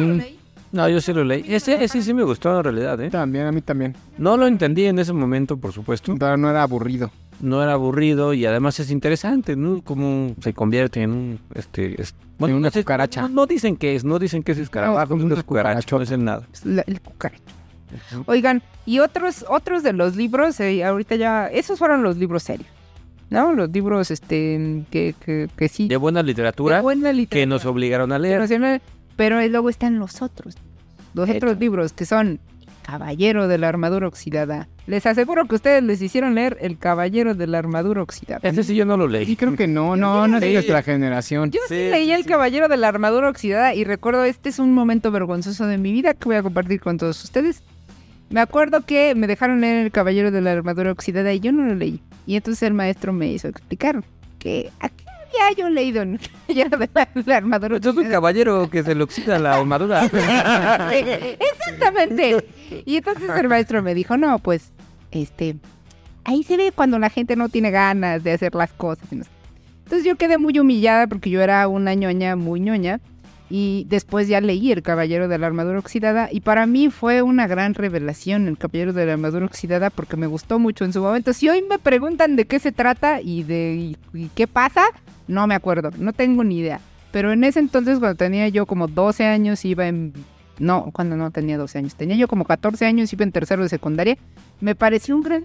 [0.72, 1.44] No, yo sí lo leí.
[1.48, 3.08] Ese, ese sí me gustó en realidad, ¿eh?
[3.08, 3.96] También, a mí también.
[4.18, 6.14] No lo entendí en ese momento, por supuesto.
[6.18, 7.10] Pero no era aburrido.
[7.40, 9.82] No era aburrido y además es interesante, ¿no?
[9.82, 12.00] Cómo se convierte en un, este...
[12.00, 13.22] es- En una no cucaracha.
[13.22, 15.96] No, no dicen que es, no dicen que es escarabajo, No, no, una es cucaracha,
[15.96, 16.46] no es el nada.
[16.52, 17.42] Es la- el cucaracho.
[18.26, 22.68] Oigan, y otros, otros de los libros, eh, ahorita ya, esos fueron los libros serios.
[23.28, 23.52] ¿No?
[23.54, 25.88] Los libros, este, que, que, que sí.
[25.88, 27.40] De buena literatura de buena literatura.
[27.40, 28.80] que nos obligaron a leer.
[29.16, 30.54] Pero luego están los otros.
[31.14, 31.38] Los Hecho.
[31.38, 32.38] otros libros que son
[32.86, 34.68] Caballero de la Armadura Oxidada.
[34.86, 38.48] Les aseguro que ustedes les hicieron leer El Caballero de la Armadura Oxidada.
[38.48, 39.36] Ese sí yo no lo Y leí.
[39.36, 41.50] creo que no, no, no es de nuestra generación.
[41.50, 42.28] Yo sí, Sí, leí sí, El sí.
[42.28, 46.14] Caballero de la Armadura Oxidada y recuerdo, este es un momento vergonzoso de mi vida
[46.14, 47.62] que voy a compartir con todos ustedes.
[48.30, 51.64] Me acuerdo que me dejaron leer El Caballero de la Armadura Oxidada y yo no
[51.64, 52.00] lo leí.
[52.26, 54.04] Y entonces el maestro me hizo explicar
[54.38, 54.88] que ¿a
[55.42, 56.18] había yo leído en
[56.48, 60.04] de la, la Armadura Yo soy un caballero que se le oxida la armadura.
[60.92, 62.46] Exactamente.
[62.84, 64.72] Y entonces el maestro me dijo, no, pues,
[65.10, 65.56] este,
[66.24, 69.06] ahí se ve cuando la gente no tiene ganas de hacer las cosas.
[69.10, 73.00] Entonces yo quedé muy humillada porque yo era una ñoña muy ñoña.
[73.48, 77.46] Y después ya leí El Caballero de la Armadura Oxidada y para mí fue una
[77.46, 81.32] gran revelación El Caballero de la Armadura Oxidada porque me gustó mucho en su momento.
[81.32, 83.96] Si hoy me preguntan de qué se trata y de
[84.34, 84.84] qué pasa,
[85.28, 86.80] no me acuerdo, no tengo ni idea.
[87.12, 90.12] Pero en ese entonces cuando tenía yo como 12 años iba en...
[90.58, 93.68] No, cuando no tenía 12 años, tenía yo como 14 años, iba en tercero de
[93.68, 94.16] secundaria,
[94.60, 95.44] me pareció un gran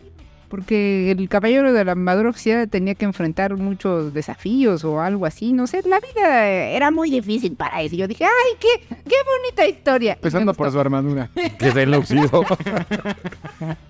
[0.51, 5.53] porque el caballero de la armadura oxidada tenía que enfrentar muchos desafíos o algo así,
[5.53, 7.95] no sé, la vida era muy difícil para eso.
[7.95, 10.11] Yo dije, ay, qué, qué bonita historia.
[10.11, 11.29] Y Empezando por su armadura.
[11.57, 12.43] que se le oxidó.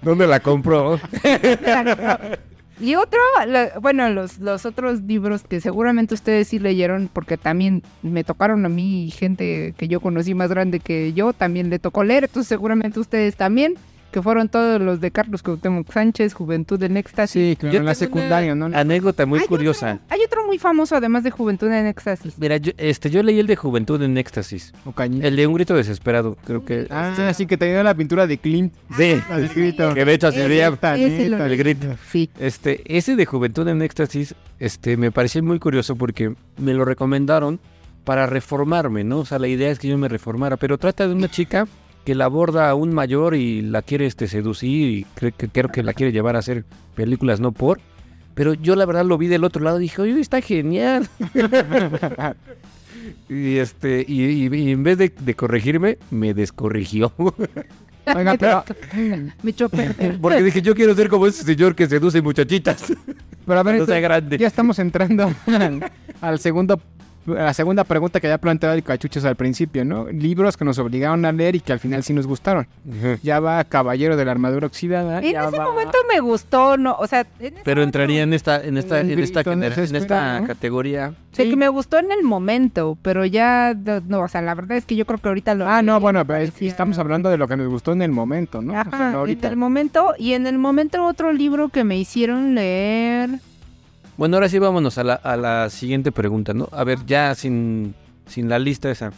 [0.02, 1.00] ¿Dónde la compró?
[2.80, 7.84] Y otro, la- bueno, los, los otros libros que seguramente ustedes sí leyeron, porque también
[8.02, 11.78] me tocaron a mí y gente que yo conocí más grande que yo, también le
[11.78, 13.76] tocó leer, entonces seguramente ustedes también,
[14.12, 17.52] que fueron todos los de Carlos Cuauhtémoc Sánchez, Juventud en Éxtasis.
[17.52, 18.66] Sí, claro, Yo en la secundaria, ¿no?
[18.78, 19.94] Anécdota muy Hay curiosa.
[19.94, 22.34] otro- hay otro muy famoso además de Juventud en Éxtasis.
[22.38, 24.74] Mira, yo, este, yo leí el de Juventud en Éxtasis.
[24.86, 25.28] O cañita.
[25.28, 26.88] El de Un Grito Desesperado, creo que...
[26.90, 28.74] Ah, sí, que tenía la pintura de Clint.
[28.98, 29.94] Sí, Al grito.
[29.94, 31.88] que de hecho sería ese lo- el grito.
[32.12, 32.30] Sí.
[32.40, 37.60] Este, ese de Juventud en Éxtasis, este, me pareció muy curioso porque me lo recomendaron
[38.04, 39.20] para reformarme, ¿no?
[39.20, 41.68] O sea, la idea es que yo me reformara, pero trata de una chica
[42.06, 45.70] que la aborda a un mayor y la quiere este, seducir y creo que, creo
[45.72, 47.80] que la quiere llevar a hacer películas no por.
[48.34, 51.08] Pero yo la verdad lo vi del otro lado y dije, oye, está genial.
[53.30, 57.14] y este, y, y- y en vez de, de corregirme, me descorrigió.
[58.16, 58.64] Oiga, pero.
[60.22, 62.92] Porque dije, yo quiero ser como ese señor que seduce muchachitas.
[63.46, 64.38] pero a ver, No sea entonces, grande.
[64.38, 65.32] ya estamos entrando
[66.22, 66.82] al, segundo,
[67.26, 70.08] la segunda pregunta que había planteado el Cachuchos al principio, ¿no?
[70.10, 72.68] Libros que nos obligaron a leer y que al final sí nos gustaron.
[73.24, 75.20] Ya va Caballero de la Armadura Oxidada.
[75.20, 78.34] En ese va- momento me gustó, no, o sea, en ese Pero momento- entraría en
[78.34, 81.14] esta, en esta, en esta, en esta categoría.
[81.32, 81.50] Sí, Sí.
[81.52, 83.74] que me gustó en el momento, pero ya,
[84.08, 85.66] no, o sea, la verdad es que yo creo que ahorita lo...
[85.68, 88.12] Ah, no, bueno, pero es- parecía- estamos hablando de lo que nos gustó en el
[88.12, 88.72] momento, ¿no?
[88.72, 89.48] O sea, Ajá, no ahorita.
[89.48, 93.30] en el momento, y en el momento otro libro que me hicieron leer...
[94.18, 96.70] Bueno, ahora sí vámonos a la, a la siguiente pregunta, ¿no?
[96.72, 97.96] A ver, ya sin,
[98.28, 99.12] sin la lista esa.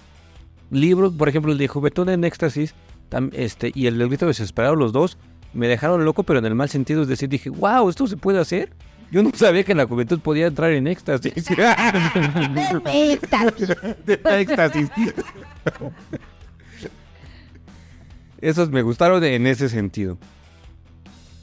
[0.72, 2.74] Libros, por ejemplo, el de Juventud en Éxtasis
[3.12, 5.18] tam- este, y el del Grito Desesperado, los dos,
[5.54, 7.02] me dejaron loco, pero en el mal sentido.
[7.04, 8.72] Es decir, dije, wow, ¿esto se puede hacer?
[9.12, 11.34] Yo no sabía que la juventud podía entrar en éxtasis.
[14.26, 14.90] éxtasis.
[18.42, 20.18] Esos me gustaron en ese sentido.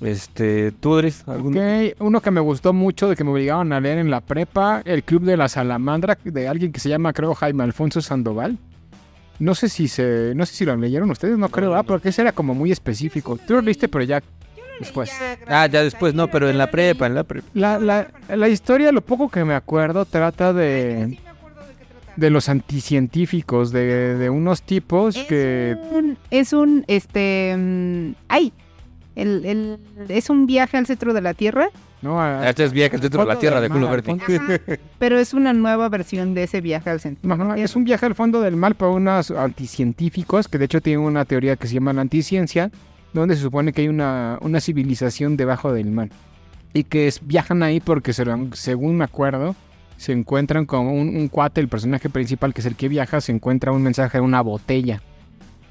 [0.00, 3.80] Este, ¿tú eres algún Ok, uno que me gustó mucho, de que me obligaron a
[3.80, 7.34] leer en la prepa, El Club de la Salamandra, de alguien que se llama, creo,
[7.34, 8.56] Jaime Alfonso Sandoval.
[9.38, 12.22] No sé si se, no sé si lo leyeron ustedes, no creo, ah, porque ese
[12.22, 13.38] era como muy específico.
[13.46, 14.22] Tú lo leíste, pero ya
[14.78, 15.10] después.
[15.46, 17.46] Ah, ya después, no, pero en la prepa, en la prepa.
[17.54, 21.18] La, la, la historia, lo poco que me acuerdo, trata de...
[22.16, 25.76] de los anticientíficos, de, de unos tipos Es que...
[25.90, 28.52] un, es un, este, mm, ay,
[29.20, 29.78] el, el,
[30.08, 31.68] es un viaje al centro de la Tierra,
[32.02, 34.02] No, a- Este es viaje al centro de la Tierra de verde.
[34.02, 34.24] fondo-
[34.98, 37.28] pero es una nueva versión de ese viaje al centro.
[37.28, 37.64] No, de la no, Tierra.
[37.66, 41.24] es un viaje al fondo del mar para unos anticientíficos que de hecho tienen una
[41.24, 42.70] teoría que se llama la anticiencia,
[43.12, 46.08] donde se supone que hay una, una civilización debajo del mar.
[46.72, 49.54] Y que es- viajan ahí porque, según me acuerdo,
[49.96, 53.32] se encuentran con un, un cuate, el personaje principal que es el que viaja, se
[53.32, 55.02] encuentra un mensaje en una botella.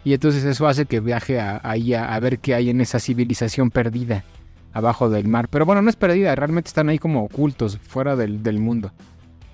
[0.04, 3.70] Y entonces eso hace que viaje ahí a, a ver qué hay en esa civilización
[3.70, 4.24] perdida
[4.74, 5.48] abajo del mar.
[5.50, 8.92] Pero bueno, no es perdida, realmente están ahí como ocultos, fuera del, del mundo.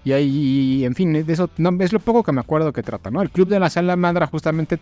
[0.04, 3.10] Y ahí, en fin, de eso no, es lo poco que me acuerdo que trata,
[3.10, 3.24] ¿no?
[3.24, 4.78] El Club de la Salamandra justamente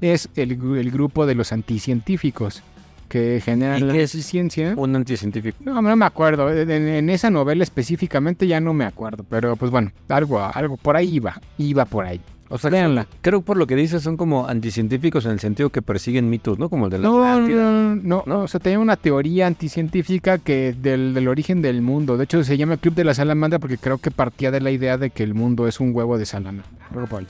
[0.00, 2.62] es el, el grupo de los anticientíficos
[3.08, 4.12] que ¿Y generan la qué es?
[4.12, 4.74] ciencia.
[4.76, 5.58] Un anticientífico.
[5.64, 9.72] No, no me acuerdo, en, en esa novela específicamente ya no me acuerdo, pero pues
[9.72, 12.20] bueno, algo, algo por ahí iba, iba por ahí.
[12.52, 13.06] O sea, Véanla.
[13.22, 16.68] creo por lo que dices son como anticientíficos en el sentido que persiguen mitos, ¿no?
[16.68, 17.62] Como el de la No, no, Atlántida.
[17.70, 22.16] no, no, no, o sea, tenía una teoría anticientífica que del, del origen del mundo.
[22.16, 24.98] De hecho, se llama Club de la Salamandra porque creo que partía de la idea
[24.98, 26.66] de que el mundo es un huevo de salamandra.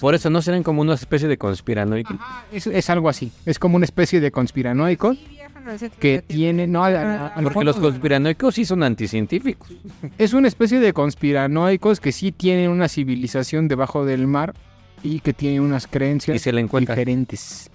[0.01, 2.17] Por eso no serán como una especie de conspiranoicos.
[2.51, 3.31] Es, es algo así.
[3.45, 5.19] Es como una especie de conspiranoicos
[5.99, 6.67] que tiene.
[6.67, 9.71] No, a- a- a lo Porque los conspiranoicos sí son anticientíficos.
[10.17, 14.55] Es una especie de conspiranoicos que sí tienen una civilización debajo del mar
[15.03, 16.97] y que tienen unas creencias Y se le encuentran.
[16.97, 17.71] diferentes.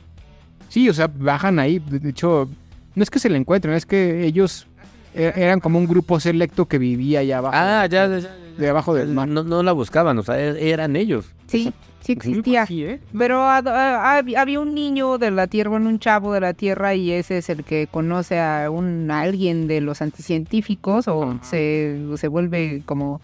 [0.69, 1.79] Sí, o sea, bajan ahí.
[1.79, 2.49] De hecho,
[2.95, 4.67] no es que se le encuentren, es que ellos
[5.13, 7.55] e- eran como un grupo selecto que vivía allá abajo.
[7.57, 8.35] Ah, ya, ya, ya.
[8.57, 9.27] Debajo del mar.
[9.27, 11.25] No, no la buscaban, o sea, e- eran ellos.
[11.47, 12.65] Sí, sí existía.
[12.65, 12.99] Sí, ¿eh?
[13.17, 17.11] Pero hab- había un niño de la Tierra, bueno, un chavo de la Tierra, y
[17.11, 22.27] ese es el que conoce a un a alguien de los anticientíficos o se, se
[22.27, 23.21] vuelve como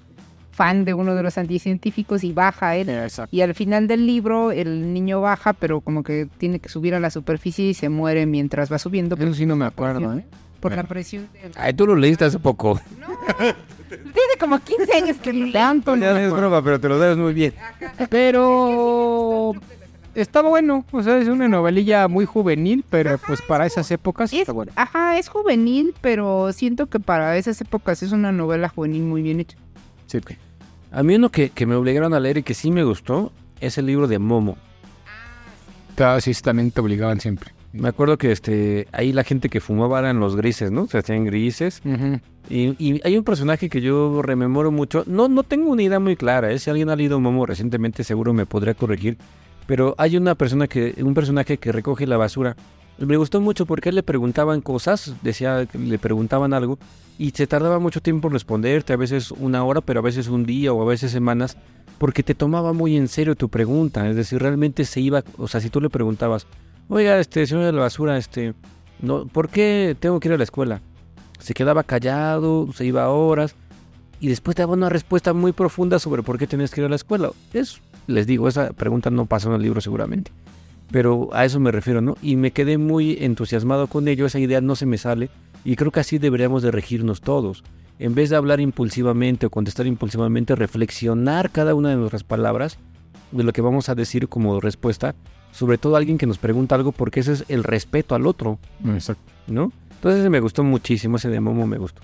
[0.62, 2.88] fan de uno de los anticientíficos y baja él.
[2.90, 3.36] Exacto.
[3.36, 7.00] Y al final del libro el niño baja, pero como que tiene que subir a
[7.00, 10.24] la superficie y se muere mientras va subiendo Eso sí no me acuerdo, ¿eh?
[10.60, 11.28] por la presión.
[11.42, 12.80] del- Ay, tú lo leíste hace poco.
[13.90, 17.34] Tiene como 15 años que lo Tanto no es broma, pero te lo das muy
[17.34, 17.54] bien.
[18.10, 19.54] Pero
[20.14, 24.42] estaba bueno, o sea, es una novelilla muy juvenil, pero pues para esas épocas Es,
[24.42, 24.72] está bueno.
[24.76, 29.40] ajá, es juvenil, pero siento que para esas épocas es una novela juvenil muy bien
[29.40, 29.58] hecha.
[30.06, 30.20] Sí.
[30.92, 33.78] A mí uno que, que me obligaron a leer y que sí me gustó es
[33.78, 34.58] el libro de Momo.
[35.96, 37.52] Claro, sí, también te obligaban siempre.
[37.74, 40.88] Me acuerdo que este ahí la gente que fumaba eran los grises, ¿no?
[40.88, 41.82] Se hacían grises.
[41.86, 42.20] Ujú.
[42.50, 45.04] Y, y hay un personaje que yo rememoro mucho.
[45.08, 46.52] No, no tengo una idea muy clara.
[46.52, 46.60] ¿eh?
[46.60, 49.18] Si alguien ha leído Momo recientemente, seguro me podría corregir.
[49.68, 52.58] Pero hay una persona que, un personaje que recoge la basura.
[52.98, 56.78] Me gustó mucho porque le preguntaban cosas, decía le preguntaban algo,
[57.22, 60.44] y se tardaba mucho tiempo en responderte, a veces una hora, pero a veces un
[60.44, 61.56] día o a veces semanas,
[62.00, 64.10] porque te tomaba muy en serio tu pregunta.
[64.10, 66.48] Es decir, realmente se iba, o sea, si tú le preguntabas,
[66.90, 68.56] oiga, este señor de la basura, este,
[69.04, 70.82] no, ¿por qué tengo que ir a la escuela?
[71.38, 73.54] Se quedaba callado, se iba horas
[74.20, 76.90] y después te daba una respuesta muy profunda sobre por qué tenías que ir a
[76.90, 77.30] la escuela.
[77.54, 80.32] Es, les digo, esa pregunta no pasó en el libro seguramente.
[80.90, 82.18] Pero a eso me refiero, ¿no?
[82.24, 85.30] Y me quedé muy entusiasmado con ello, esa idea no se me sale
[85.64, 87.64] y creo que así deberíamos de regirnos todos.
[88.00, 92.78] En vez de hablar impulsivamente o contestar impulsivamente, reflexionar cada una de nuestras palabras
[93.32, 95.16] de lo que vamos a decir como respuesta,
[95.52, 98.58] sobre todo a alguien que nos pregunta algo porque ese es el respeto al otro.
[98.86, 99.32] Exacto.
[99.48, 99.72] ¿no?
[99.96, 102.02] Entonces me gustó muchísimo, ese de Momo me gustó.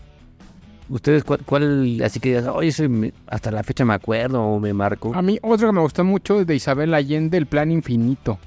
[0.89, 2.89] ¿Ustedes cuál, cuál así que oye, ese
[3.27, 5.13] hasta la fecha me acuerdo o me marcó?
[5.13, 8.39] A mí otro que me gustó mucho es de Isabel Allende, El Plan Infinito.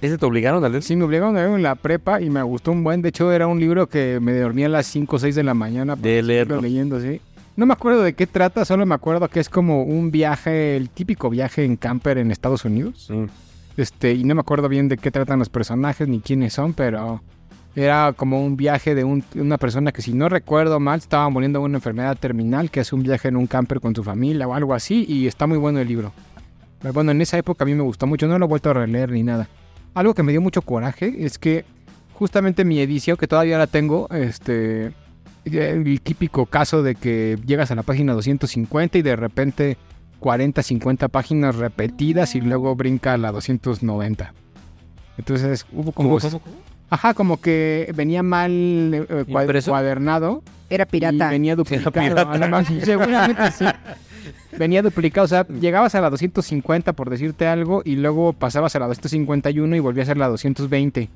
[0.00, 0.82] ¿Ese te obligaron a leer?
[0.82, 3.02] Sí, me obligaron a leer en la prepa y me gustó un buen.
[3.02, 5.54] De hecho, era un libro que me dormía a las 5 o 6 de la
[5.54, 5.96] mañana.
[5.96, 6.60] De leerlo.
[6.60, 7.20] leyendo, sí.
[7.56, 10.90] No me acuerdo de qué trata, solo me acuerdo que es como un viaje, el
[10.90, 13.08] típico viaje en camper en Estados Unidos.
[13.10, 13.24] Mm.
[13.76, 17.20] Este, y no me acuerdo bien de qué tratan los personajes ni quiénes son, pero
[17.74, 21.58] era como un viaje de un- una persona que, si no recuerdo mal, estaba muriendo
[21.58, 24.54] de una enfermedad terminal, que hace un viaje en un camper con su familia o
[24.54, 26.12] algo así, y está muy bueno el libro.
[26.80, 28.74] Pero bueno, en esa época a mí me gustó mucho, no lo he vuelto a
[28.74, 29.48] releer ni nada.
[29.94, 31.64] Algo que me dio mucho coraje es que
[32.12, 34.92] justamente mi edición, que todavía la tengo, este,
[35.44, 39.76] el típico caso de que llegas a la página 250 y de repente
[40.20, 44.34] 40, 50 páginas repetidas y luego brinca a la 290.
[45.16, 46.18] Entonces hubo como...
[46.90, 49.26] Ajá, como que venía mal eh,
[49.66, 51.28] cuadernado Era y pirata.
[51.28, 51.92] venía duplicado.
[51.92, 52.30] pirata.
[52.32, 53.66] además, seguramente sí.
[54.58, 58.80] Venía duplicado, o sea, llegabas a la 250 por decirte algo y luego pasabas a
[58.80, 61.08] la 251 y volvías a ser la 220.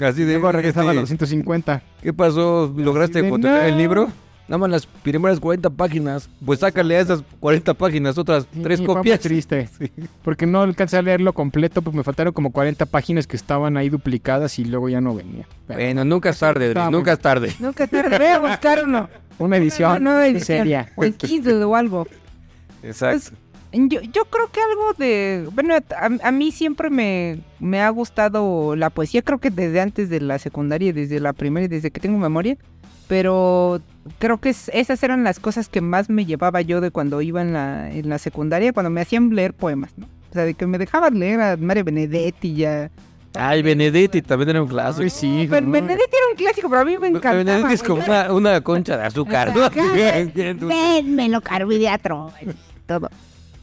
[0.00, 1.82] Así de Luego regresaba a la este, 250.
[2.02, 2.72] ¿Qué pasó?
[2.76, 3.78] ¿Lograste hipotecar el no.
[3.78, 4.08] libro?
[4.48, 6.28] nada más las primeras 40 páginas.
[6.44, 9.20] Pues sácale a esas 40 páginas otras tres copias.
[9.20, 9.68] triste.
[10.22, 13.88] Porque no alcancé a leerlo completo, pues me faltaron como 40 páginas que estaban ahí
[13.88, 15.46] duplicadas y luego ya no venía.
[15.68, 17.54] Pero Bueno, nunca es tarde, nunca es tarde.
[17.60, 19.08] Nunca te voy a buscar uno.
[19.38, 20.44] una edición Una nueva edición.
[20.58, 20.92] seria.
[20.96, 22.08] O en Kindle o algo.
[22.82, 23.32] Exacto.
[23.72, 25.48] Yo, yo creo que algo de...
[25.52, 30.10] Bueno, a, a mí siempre me, me ha gustado la poesía, creo que desde antes
[30.10, 32.56] de la secundaria, desde la primaria, desde que tengo memoria,
[33.06, 33.80] pero
[34.18, 37.42] creo que es- esas eran las cosas que más me llevaba yo de cuando iba
[37.42, 40.06] en la, en la secundaria, cuando me hacían leer poemas, ¿no?
[40.30, 42.90] O sea, de que me dejaban leer a Mario Benedetti ya...
[43.34, 45.04] Ay, Benedetti también era un clásico.
[45.04, 45.70] Ay, sí, Pero ¿no?
[45.70, 47.36] Benedetti era un clásico, pero a mí me encantaba.
[47.36, 49.54] Benedetti es como una, una concha de azúcar.
[49.54, 49.70] ¿no?
[50.68, 52.32] Vénmelo, carbohidrato.
[52.90, 53.08] Todo.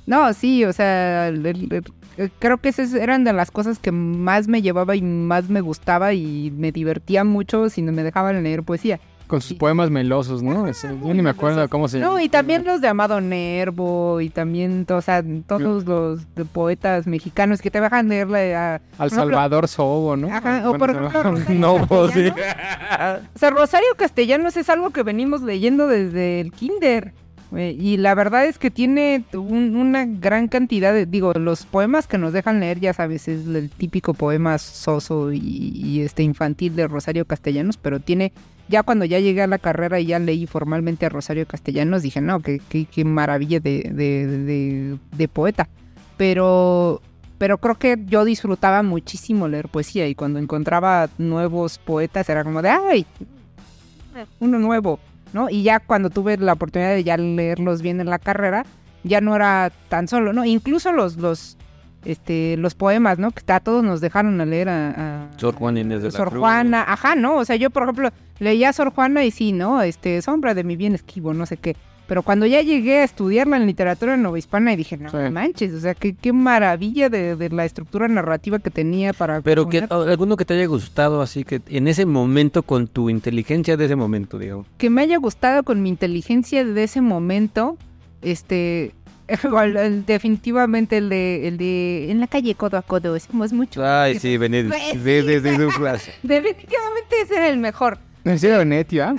[0.06, 1.84] No, sí, o sea, el- el- el-
[2.18, 5.60] eh, creo que esas eran de las cosas que más me llevaba y más me
[5.60, 9.02] gustaba y me divertía mucho si no me dejaban leer poesía.
[9.28, 10.66] Con sus poemas melosos, ¿no?
[10.70, 12.14] Ese- yo ni me acuerdo cómo se llama.
[12.14, 17.06] No, y también los de Amado Nervo y también, o sea, todos los de poetas
[17.06, 18.80] mexicanos que te dejan leerle a...
[18.98, 20.34] Al Salvador Sobo, ¿no?
[20.34, 22.30] Ajá, o por ejemplo, No, sí.
[22.30, 27.14] O sea, Rosario Castellanos es algo que venimos leyendo desde el kinder.
[27.56, 32.08] Eh, Y la verdad es que tiene un- una gran cantidad de, digo, los poemas
[32.08, 36.88] que nos dejan leer, ya sabes, es el típico poema soso y, este infantil de
[36.88, 38.34] Rosario Castellanos, pero tiene,
[38.68, 42.20] ya cuando ya llegué a la carrera y ya leí formalmente a Rosario Castellanos, dije,
[42.22, 45.70] no, qué, qué, qué maravilla de, de, de- de poeta.
[46.18, 47.02] Pero,
[47.38, 52.62] pero creo que yo disfrutaba muchísimo leer poesía y cuando encontraba nuevos poetas era como
[52.62, 53.06] de, ay,
[54.40, 55.00] uno nuevo,
[55.34, 55.50] ¿no?
[55.50, 58.66] Y ya cuando tuve la oportunidad de ya leerlos bien en la carrera,
[59.04, 60.44] ya no era tan solo, ¿no?
[60.46, 61.58] Incluso los, los,
[62.06, 63.32] este, los poemas, ¿no?
[63.32, 64.90] Que a todos nos dejaron a leer a...
[65.26, 66.40] a- Sor Juana Inés de la Sor Cruz.
[66.40, 67.36] Juana, ajá, ¿no?
[67.38, 68.10] O sea, yo, por ejemplo,
[68.40, 69.82] leía a Sor Juana y sí, ¿no?
[69.82, 71.76] Este, sombra de mi bien esquivo, no sé qué.
[72.08, 75.18] Pero cuando ya llegué a estudiarla en literatura novohispana y dije, no Sí.
[75.32, 79.42] manches, o sea, qué, qué maravilla de, de la estructura narrativa que tenía para...
[79.42, 83.76] Pero que alguno que te haya gustado, así que en ese momento, con tu inteligencia
[83.78, 84.66] de ese momento, digamos.
[84.78, 87.78] que me haya gustado con mi inteligencia de ese momento,
[88.22, 88.94] este,
[90.06, 93.86] definitivamente el de, el de en la calle codo a codo, es, es mucho.
[93.86, 96.16] Ay, sí, sí, es un clásico.
[96.24, 97.98] Definitivamente ese era el mejor.
[98.24, 99.16] En serio, Benedetti, ¿ah?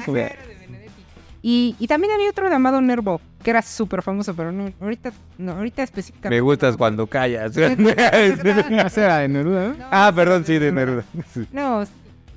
[1.51, 5.53] Y, y también había otro llamado Nervo, que era súper famoso, pero no, ahorita, no,
[5.53, 6.37] ahorita específicamente.
[6.37, 7.57] Me gustas cuando callas.
[7.57, 9.85] Era de Neruda, ¿no?
[9.91, 11.05] ah, perdón, sí, de Neruda.
[11.53, 11.85] No,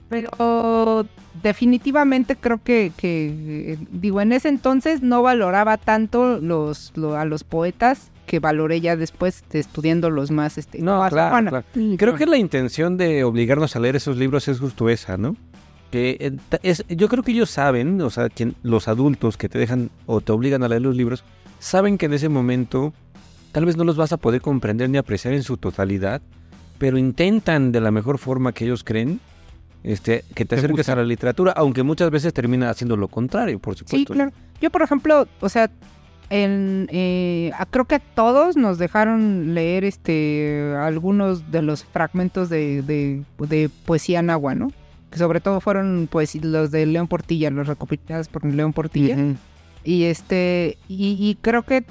[0.08, 1.06] pero
[1.44, 7.26] definitivamente creo que, que, eh, digo, en ese entonces no valoraba tanto los, lo- a
[7.26, 11.66] los poetas que valoré ya después de estudiando los más, este, No, más claro, claro.
[11.98, 15.36] Creo que la intención de obligarnos a leer esos libros es justo esa, ¿no?
[15.92, 19.50] Que eh, ta- es, yo creo que ellos saben, o sea, quien- los adultos que
[19.50, 21.24] te dejan o te obligan a leer los libros,
[21.60, 22.94] saben que en ese momento
[23.52, 26.22] tal vez no los vas a poder comprender ni apreciar en su totalidad,
[26.78, 29.20] pero intentan de la mejor forma que ellos creen
[29.84, 30.94] este, que te Te acerques gusta.
[30.94, 33.98] a la literatura, aunque muchas veces termina haciendo lo contrario, por supuesto.
[33.98, 34.32] Sí, claro.
[34.62, 35.70] Yo, por ejemplo, o sea,
[36.30, 42.48] en, eh, a- creo que a todos nos dejaron leer este algunos de los fragmentos
[42.50, 44.72] de, de, de poesía náhuatl, ¿no?
[45.12, 49.18] Que sobre todo fueron pues los de León Portilla, los recopilados por León Portilla.
[49.84, 51.84] Y este, y, y creo que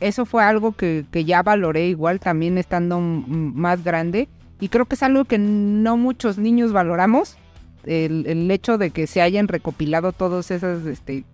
[0.00, 4.28] eso fue algo que, que ya valoré igual también estando más grande.
[4.60, 7.36] Y creo que es algo que no muchos niños valoramos.
[7.84, 11.24] El, el hecho de que se hayan recopilado todos esas este,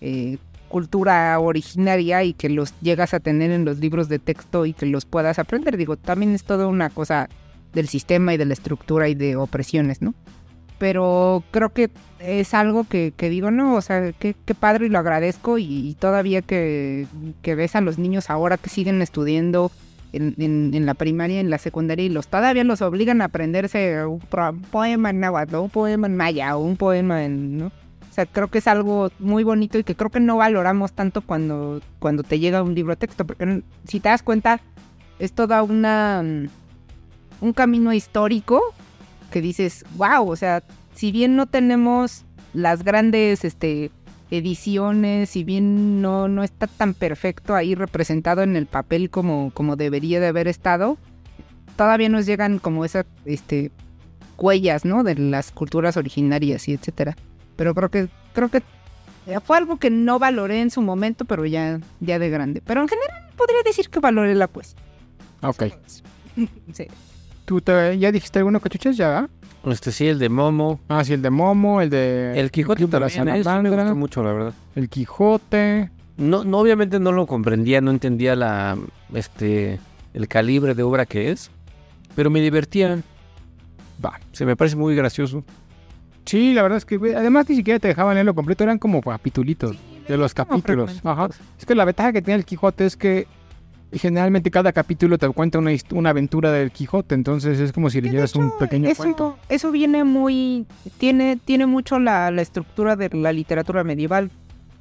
[0.00, 4.72] eh, cultura originaria y que los llegas a tener en los libros de texto y
[4.72, 5.76] que los puedas aprender.
[5.76, 7.28] Digo, también es toda una cosa
[7.72, 10.14] del sistema y de la estructura y de opresiones, ¿no?
[10.78, 15.58] Pero creo que es algo que, digo, no, o sea, qué, padre y lo agradezco
[15.58, 17.06] y, todavía que,
[17.42, 19.72] que ves a los niños ahora que siguen estudiando
[20.12, 24.04] en, en- en la primaria, en la secundaria y los todavía los obligan a aprenderse
[24.06, 24.20] un,
[24.70, 27.66] poema en náhuatl, un poema en maya un poema en, ¿no?
[27.66, 31.20] O sea, creo que es algo muy bonito y que creo que no valoramos tanto
[31.20, 34.60] cuando, cuando te llega un libro texto, porque si te das cuenta,
[35.18, 36.48] es toda una mm,
[37.44, 38.60] un camino histórico
[39.30, 40.62] que dices, wow, o sea,
[40.94, 43.90] si bien no tenemos las grandes este,
[44.30, 49.76] ediciones, si bien no, no está tan perfecto ahí representado en el papel como, como
[49.76, 50.98] debería de haber estado,
[51.76, 53.70] todavía nos llegan como esas este,
[54.36, 55.04] huellas, ¿no?
[55.04, 57.16] De las culturas originarias y etcétera.
[57.56, 58.62] Pero creo que, creo que
[59.44, 62.62] fue algo que no valoré en su momento, pero ya, ya de grande.
[62.64, 64.78] Pero en general podría decir que valoré la poesía.
[65.42, 65.64] Ok.
[66.72, 66.86] Sí.
[67.48, 68.94] ¿Tú te- ya dijiste alguno, cachuchas?
[68.98, 69.26] ¿Ya?
[69.64, 70.80] Este sí, el de Momo.
[70.86, 72.38] Ah, sí, el de Momo, el de...
[72.38, 73.42] El Quijote la también, ¿eh?
[73.62, 74.52] Me gustó mucho, la verdad.
[74.74, 75.90] El Quijote.
[76.18, 78.76] No, no, obviamente no lo comprendía, no entendía la,
[79.14, 79.80] este,
[80.12, 81.50] el calibre de obra que es,
[82.14, 83.02] pero me divertían.
[84.04, 84.20] Va.
[84.32, 85.42] Se me parece muy gracioso.
[86.26, 89.74] Sí, la verdad es que, además ni siquiera te dejaban leerlo completo, eran como capitulitos
[90.06, 91.00] de los capítulos.
[91.02, 91.30] Ajá.
[91.58, 93.26] Es que la ventaja que tiene el Quijote es que
[93.92, 98.34] generalmente cada capítulo te cuenta una, una aventura del Quijote, entonces es como si leyeras
[98.34, 99.38] un pequeño eso, cuento.
[99.48, 100.66] Eso viene muy...
[100.98, 104.30] Tiene, tiene mucho la, la estructura de la literatura medieval.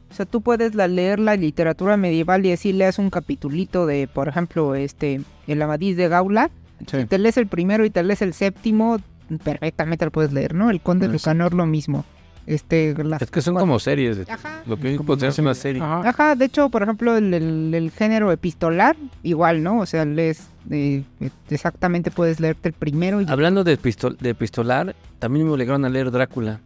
[0.10, 4.08] O sea, tú puedes la- leer la literatura medieval y así leas un capitulito de,
[4.08, 6.50] por ejemplo, este, El Amadís de Gaula.
[6.86, 7.06] Sí.
[7.06, 9.00] Te lees el primero y te lees el séptimo,
[9.44, 10.70] perfectamente lo puedes leer, ¿no?
[10.70, 12.06] El Conde de Lucanor lo mismo.
[12.48, 14.18] Este, la- Es que son como series.
[14.26, 14.62] de- Ajá.
[14.66, 15.82] Lo que Como es una serie.
[15.82, 16.08] Ajá.
[16.10, 19.80] Ajá, de hecho, por ejemplo, el, el- el género epistolar, igual, ¿no?
[19.80, 21.04] O sea, lees, eh,
[21.50, 23.26] exactamente puedes leerte el primero y...
[23.30, 26.62] Hablando de, pistol, de pistolar, también me obligaron a leer Drácula.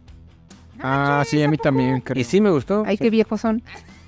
[0.80, 2.20] Ah, sí, a mí también, creo.
[2.20, 2.84] Y sí me gustó.
[2.86, 3.60] Ay, qué viejos son.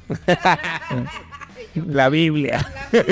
[1.74, 2.64] La Biblia.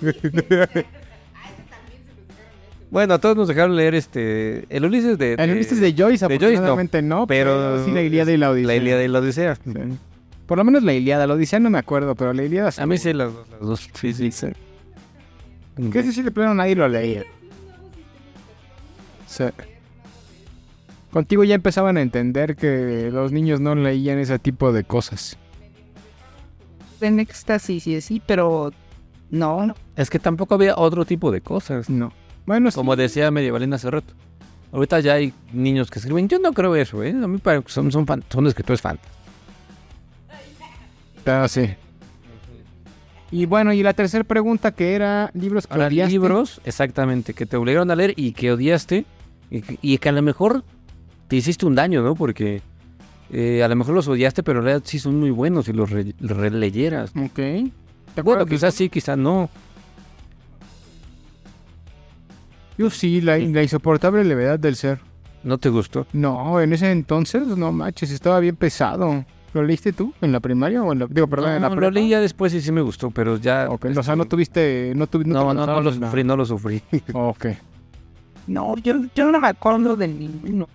[2.90, 6.38] bueno, a todos nos dejaron leer este el Ulises de, El Ulises de Joyce, de
[6.38, 8.66] Joyce, no, pero sí la Ilíada y la Odisea.
[8.66, 9.54] la Ilíada y la Odisea.
[9.56, 9.72] Sí.
[10.46, 12.80] Por lo menos la Ilíada, la Odisea no me acuerdo, pero la Ilíada sí.
[12.80, 13.90] A mí sí las dos, las dos.
[13.94, 14.30] Sí, sí.
[15.92, 17.24] Que ese sí de plano nadie lo leía.
[19.26, 19.44] Sí.
[21.10, 25.38] Contigo ya empezaban a entender que los niños no leían ese tipo de cosas.
[27.00, 28.72] En éxtasis y así, pero
[29.30, 29.74] no, no.
[29.96, 31.88] Es que tampoco había otro tipo de cosas.
[31.88, 32.12] No.
[32.48, 32.74] Bueno, sí.
[32.76, 34.14] Como decía Medievalina hace rato.
[34.72, 36.28] Ahorita ya hay niños que escriben.
[36.28, 37.10] Yo no creo eso, ¿eh?
[37.10, 38.98] A mí son, son, fan- son escritores fan.
[41.26, 41.68] Ah, sí.
[43.30, 46.10] Y bueno, y la tercera pregunta que era libros que Ahora, odiaste.
[46.12, 49.04] libros, exactamente, que te obligaron a leer y que odiaste.
[49.50, 50.64] Y, que- y que a lo mejor
[51.28, 52.14] te hiciste un daño, ¿no?
[52.14, 52.62] Porque
[53.30, 55.90] eh, a lo mejor los odiaste, pero en realidad sí son muy buenos si los
[55.90, 57.10] re- releyeras.
[57.14, 57.70] Ok.
[58.14, 59.50] ¿Te Bueno, quizás sí, quizás no.
[62.78, 65.00] Yo sí, la, la insoportable levedad del ser.
[65.42, 66.06] ¿No te gustó?
[66.12, 69.24] No, en ese entonces, no manches, estaba bien pesado.
[69.54, 71.90] ¿Lo leíste tú en la primaria o en la, digo, perdón, en la no, lo
[71.90, 73.66] leí ya después y sí me gustó, pero ya...
[73.70, 76.36] Ok, o sea, no tuviste, no tuviste, No, te no, no gustaron lo sufrí, no
[76.36, 76.82] lo sufrí.
[77.14, 77.46] Ok.
[78.46, 80.68] No, yo, yo no me acuerdo de ninguno.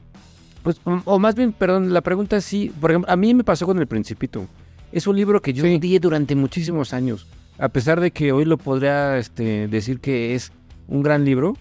[0.64, 3.44] Pues, o- o más bien, perdón, la pregunta es sí, por ejemplo, a mí me
[3.44, 4.46] pasó con El Principito.
[4.92, 5.76] Es un libro que yo Sí.
[5.76, 7.28] odié durante muchísimos años.
[7.60, 10.52] A pesar de que hoy lo podría este, decir que es
[10.88, 11.56] un gran libro,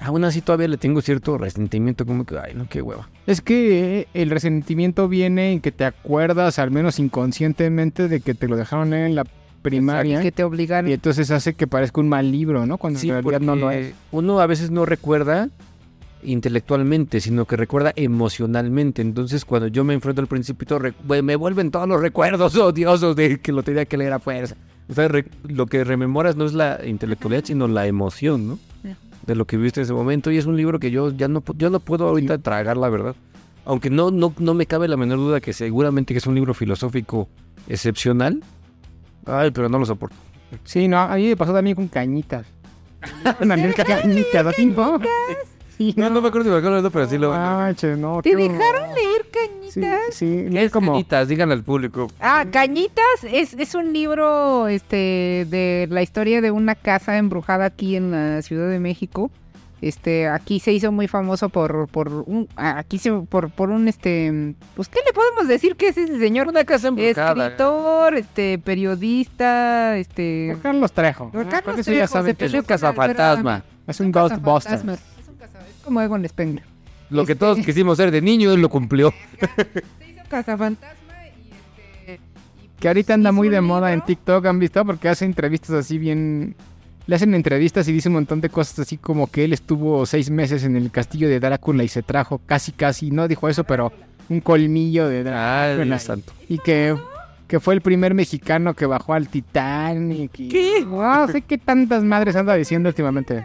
[0.00, 3.08] aún así todavía le tengo cierto resentimiento, como que, ay, no, qué hueva.
[3.26, 8.34] Es que eh, el resentimiento viene en que te acuerdas, al menos inconscientemente, de que
[8.34, 9.24] te lo dejaron leer en la
[9.62, 10.20] primaria.
[10.22, 10.88] Que te obligan.
[10.88, 12.78] Y entonces hace que parezca un mal libro, ¿no?
[12.78, 13.92] Cuando Sí, en realidad no lo es.
[14.10, 15.48] uno a veces no recuerda
[16.22, 19.02] intelectualmente, sino que recuerda emocionalmente.
[19.02, 20.78] Entonces, cuando yo me enfrento al Principito,
[21.22, 24.56] me vuelven todos los recuerdos odiosos de que lo tenía que leer a fuerza.
[24.88, 25.08] O sea,
[25.44, 28.58] lo que rememoras no es la intelectualidad, sino la emoción, ¿no?
[29.30, 30.32] De lo que viste en ese momento.
[30.32, 33.14] Y es un libro que yo ya no, yo no puedo ahorita tragar, la verdad.
[33.64, 36.52] Aunque no, no, no me cabe la menor duda que seguramente que es un libro
[36.52, 37.28] filosófico
[37.68, 38.42] excepcional.
[39.26, 40.16] Ay, pero no lo soporto.
[40.64, 42.44] Sí, no, a mí me pasó también con cañitas.
[43.40, 44.98] Neta cañitas, ¿así no?
[45.78, 47.32] Sí, No, no me acuerdo si me acuerdo, pero sí lo...
[47.32, 48.20] Ah, che, no.
[48.20, 49.26] ¿Te dejaron leer
[49.70, 50.14] Sí, cañitas?
[50.14, 50.92] sí, ¿Qué es como...
[50.92, 51.28] Cañitas?
[51.28, 52.08] Díganle al público.
[52.20, 57.96] Ah, Cañitas es, es un libro este de la historia de una casa embrujada aquí
[57.96, 59.30] en la Ciudad de México.
[59.82, 64.54] Este, aquí se hizo muy famoso por, por un, aquí se, por, por un este,
[64.74, 66.48] pues, ¿qué le podemos decir que es ese señor?
[66.48, 67.46] Una casa embrujada.
[67.46, 70.50] Escritor, este, periodista, este...
[70.52, 71.30] Por Carlos Trejo.
[71.30, 73.64] Por Carlos porque eso ya Trejo, saben se que Es un cazafantasma.
[73.86, 75.00] es un cazafantasmas.
[75.18, 76.64] Es un caza- es como Egon Spengler.
[77.10, 79.12] Lo que Este- todos quisimos ser de niño, él lo cumplió.
[79.38, 81.50] Se hizo cazafantasma y
[82.04, 82.20] este...
[82.78, 84.00] Que ahorita anda muy de moda en.
[84.02, 84.84] TikTok, ¿han visto?
[84.84, 86.54] Porque hace entrevistas así bien...
[87.06, 90.30] Le hacen entrevistas y dice un montón de cosas así como que él estuvo seis
[90.30, 93.92] meses en el castillo de Drácula y se trajo casi casi, no dijo eso, pero
[94.28, 95.96] un colmillo de Drácula.
[95.96, 96.32] Ah, santo.
[96.48, 96.94] Y que,
[97.48, 100.38] que fue el primer mexicano que bajó al Titanic.
[100.38, 100.84] y- ¿Qué?
[100.84, 103.44] Wow, sé qué tantas madres anda diciendo últimamente.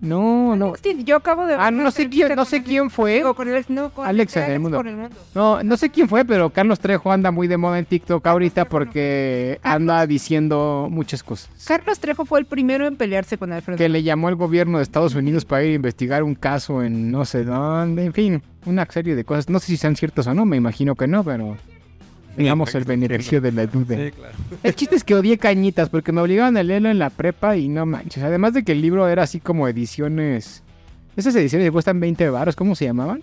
[0.00, 0.66] No, no.
[0.66, 1.54] Agustín, Yo acabo de...
[1.54, 3.22] Ah, no sé quién, no sé quién fue.
[3.36, 4.78] Con el, no, con Alex Alex en el mundo.
[4.78, 5.16] con el mundo.
[5.34, 8.64] No, no sé quién fue, pero Carlos Trejo anda muy de moda en TikTok ahorita
[8.66, 11.50] porque anda diciendo muchas cosas.
[11.66, 13.76] Carlos Trejo fue el primero en pelearse con Alfredo.
[13.76, 17.10] Que le llamó al gobierno de Estados Unidos para ir a investigar un caso en
[17.10, 19.48] no sé dónde, en fin, una serie de cosas.
[19.48, 21.56] No sé si sean ciertas o no, me imagino que no, pero
[22.36, 23.96] Tengamos el beneficio de la duda.
[23.96, 24.34] Sí, claro.
[24.62, 27.68] El chiste es que odié cañitas porque me obligaban a leerlo en la prepa y
[27.68, 28.22] no manches.
[28.22, 30.62] Además de que el libro era así como ediciones.
[31.16, 33.22] Esas ediciones que cuestan 20 baros, ¿cómo se llamaban?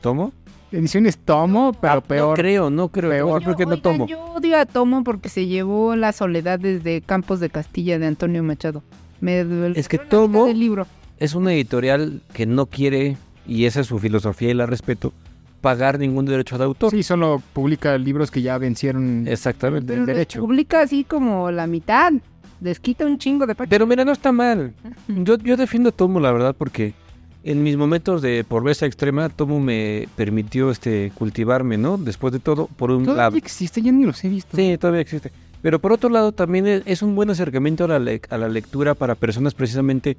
[0.00, 0.32] ¿Tomo?
[0.70, 2.28] Ediciones tomo, pero Ah, peor.
[2.30, 3.10] No creo, no creo.
[3.10, 3.40] Peor.
[3.40, 4.06] Yo creo que no tomo.
[4.06, 8.42] Yo odio a Tomo porque se llevó la soledad desde Campos de Castilla de Antonio
[8.42, 8.82] Machado.
[9.20, 9.78] Me duele.
[9.80, 10.86] Es que Tomo- libro.
[11.18, 15.12] Es una editorial que no quiere, y esa es su filosofía y la respeto,
[15.68, 16.90] pagar ningún derecho de autor.
[16.90, 19.26] Sí, solo publica libros que ya vencieron.
[19.28, 19.86] Exactamente.
[19.92, 20.40] del Pero les derecho.
[20.40, 22.12] publica así como la mitad.
[22.60, 23.70] Les quita un chingo de páginas.
[23.70, 24.72] Pero mira, no está mal.
[25.08, 26.94] Yo, yo defiendo a Tomo, la verdad, porque
[27.44, 31.96] en mis momentos de pobreza extrema, Tomo me permitió este cultivarme, ¿no?
[31.98, 33.36] Después de todo, por un Todavía lado.
[33.36, 34.56] existe, ya ni los he visto.
[34.56, 35.30] Sí, todavía existe.
[35.62, 38.48] Pero por otro lado, también es, es un buen acercamiento a la, le- a la
[38.48, 40.16] lectura para personas precisamente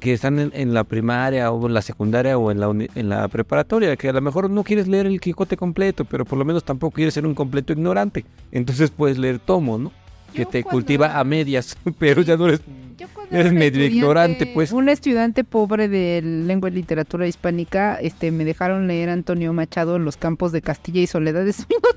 [0.00, 3.08] que están en, en la primaria o en la secundaria o en la, uni- en
[3.08, 6.44] la preparatoria, que a lo mejor no quieres leer el Quijote completo, pero por lo
[6.44, 8.24] menos tampoco quieres ser un completo ignorante.
[8.50, 9.92] Entonces puedes leer Tomo, ¿no?
[10.32, 12.60] Que Yo te cultiva a medias, pero ya no eres...
[13.30, 14.72] Eres medio ignorante, pues.
[14.72, 20.04] Un estudiante pobre de lengua y literatura hispánica, este, me dejaron leer Antonio Machado en
[20.04, 21.46] los campos de Castilla y Soledad.
[21.48, 21.88] Eso no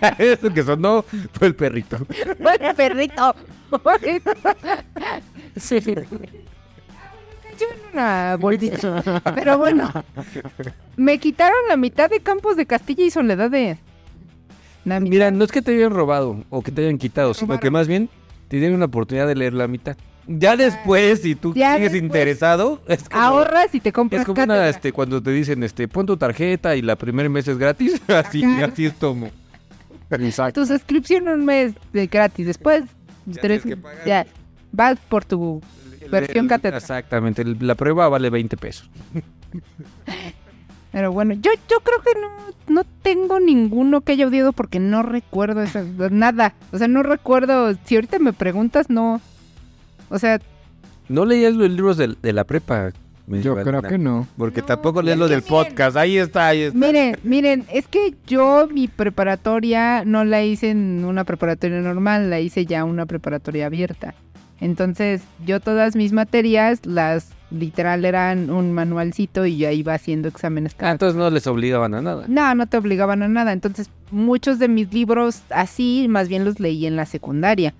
[0.00, 1.98] al Eso que sonó fue el perrito.
[2.40, 3.34] Bueno, perrito.
[5.56, 5.80] Sí.
[7.58, 9.22] Cayó en una bolsita.
[9.34, 9.90] Pero bueno.
[10.96, 13.78] Me quitaron la mitad de Campos de Castilla y Soledad de.
[14.84, 15.00] La.
[15.00, 17.88] Mira, no es que te hayan robado o que te hayan quitado, sino que más
[17.88, 18.08] bien
[18.48, 19.96] te dieron una oportunidad de leer la mitad.
[20.28, 22.02] Ya después, si tú Ya sigues después.
[22.02, 25.86] interesado, es como, Ahorras y te compras es como una, este, cuando te dicen, este,
[25.86, 29.30] pon tu tarjeta y la primer mes es gratis, así, así es tomo.
[30.10, 30.60] Exacto.
[30.60, 32.46] Tu suscripción un mes de gratis.
[32.46, 32.82] Después,
[33.26, 34.06] Ya tres, tienes que pagar.
[34.06, 34.26] ya,
[34.72, 35.60] vas por tu
[36.10, 36.78] versión cátedra.
[36.78, 38.88] Exactamente, el- la prueba vale 20 pesos.
[40.92, 45.02] Pero bueno, yo, yo creo que no, no tengo ninguno que haya odiado porque no
[45.02, 45.80] recuerdo eso,
[46.10, 46.54] nada.
[46.72, 47.74] O sea, no recuerdo.
[47.84, 49.20] Si ahorita me preguntas, no.
[50.08, 50.40] O sea,
[51.08, 52.92] No leías los libros de, la prepa.
[53.26, 54.26] me Yo creo que no.
[54.38, 55.50] Porque No, tampoco es lees lo que del miren.
[55.66, 55.96] podcast.
[55.98, 56.78] Ahí está, ahí está.
[56.78, 62.40] miren, miren, es que yo mi preparatoria no la hice en una preparatoria normal, la
[62.40, 64.14] hice ya una preparatoria abierta.
[64.60, 70.74] Entonces, yo todas mis materias, las literal eran un manualcito y yo iba haciendo exámenes
[70.80, 72.24] Ah, entonces no les obligaban a nada.
[72.28, 73.52] No, no te obligaban a nada.
[73.52, 77.74] Entonces, muchos de mis libros así, más bien los leí en la secundaria.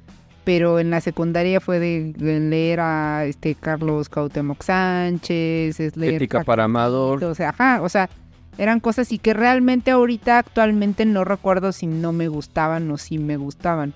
[0.44, 6.14] Pero en la secundaria fue de, de leer a este Carlos Cuauhtémoc Sánchez, es leer
[6.14, 7.24] Ética para amador.
[7.24, 8.08] o sea, ajá, o sea,
[8.56, 13.18] eran cosas y que realmente ahorita actualmente no recuerdo si no me gustaban o si
[13.18, 13.92] me gustaban.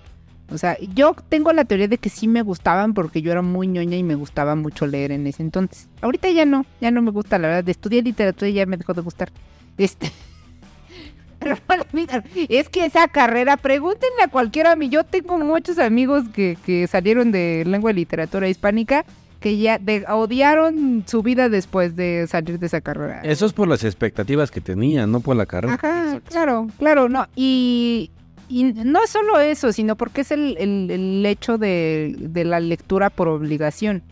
[0.52, 3.66] O sea, yo tengo la teoría de que sí me gustaban porque yo era muy
[3.68, 5.88] ñoña y me gustaba mucho leer en ese entonces.
[6.02, 7.68] Ahorita ya no, ya no me gusta, la verdad.
[7.68, 9.30] Estudié literatura y ya me dejó de gustar.
[9.78, 10.10] Este.
[11.38, 14.88] Pero no olvidan, es que esa carrera, pregúntenle a cualquiera a mí.
[14.90, 19.04] Yo tengo muchos amigos que, que salieron de lengua y literatura hispánica
[19.40, 23.22] que ya de- odiaron su vida después de salir de esa carrera.
[23.22, 25.74] Eso es por las expectativas que tenían, no por la carrera.
[25.74, 27.26] Ajá, claro, claro, no.
[27.34, 28.10] Y,
[28.50, 33.08] y no solo eso, sino porque es el, el- el hecho de, de la lectura
[33.08, 34.02] por obligación.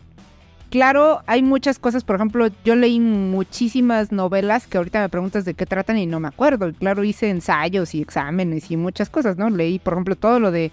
[0.69, 5.55] Claro, hay muchas cosas, por ejemplo, yo leí muchísimas novelas que ahorita me preguntas de
[5.55, 6.69] qué tratan y no me acuerdo.
[6.69, 9.49] Y claro, hice ensayos y exámenes y muchas cosas, ¿no?
[9.49, 10.71] Leí, por ejemplo, todo lo de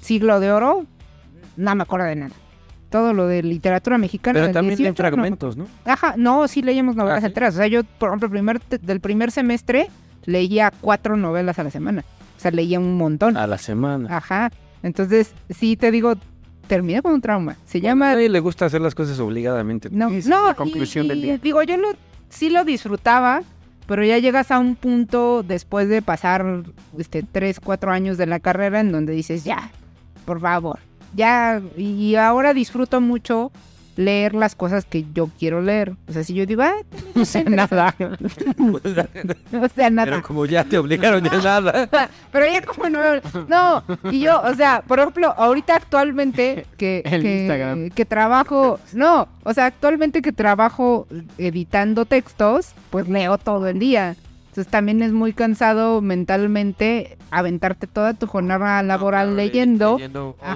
[0.00, 0.86] Siglo de Oro,
[1.56, 2.34] no me acuerdo de nada.
[2.88, 4.38] Todo lo de literatura mexicana.
[4.40, 4.96] Pero también 18, en no.
[4.96, 5.66] fragmentos, ¿no?
[5.84, 7.26] Ajá, no, sí leíamos novelas ¿Ah, sí?
[7.26, 7.54] enteras.
[7.54, 9.88] O sea, yo, por ejemplo, primer, del primer semestre
[10.24, 12.04] leía cuatro novelas a la semana.
[12.36, 13.36] O sea, leía un montón.
[13.36, 14.16] A la semana.
[14.16, 14.50] Ajá.
[14.82, 16.14] Entonces, sí te digo,
[16.66, 17.56] terminé con un trauma.
[17.64, 18.12] Se A llama...
[18.12, 19.88] nadie le gusta hacer las cosas obligadamente.
[19.90, 21.38] No, Es no, la conclusión y- del día.
[21.38, 21.88] Digo, yo lo,
[22.28, 23.42] sí lo disfrutaba,
[23.86, 26.64] pero ya llegas a un punto después de pasar
[26.98, 29.70] este, tres, cuatro años de la carrera en donde dices, ya,
[30.24, 30.78] por favor,
[31.14, 33.50] ya, y ahora disfruto mucho
[33.96, 35.94] leer las cosas que yo quiero leer.
[36.08, 36.74] O sea, si yo digo, ah,
[37.14, 37.94] no sé nada.
[37.98, 40.10] o sea, nada.
[40.10, 41.88] Pero como ya te obligaron ya nada.
[42.32, 43.00] Pero ya como no...
[43.48, 47.90] No, y yo, o sea, por ejemplo, ahorita actualmente que, El que, Instagram.
[47.90, 48.78] que trabajo...
[48.92, 51.06] No, o sea, actualmente que trabajo
[51.38, 54.16] editando textos, pues leo todo el día.
[54.56, 59.98] Entonces también es muy cansado mentalmente aventarte toda tu jornada laboral leyendo.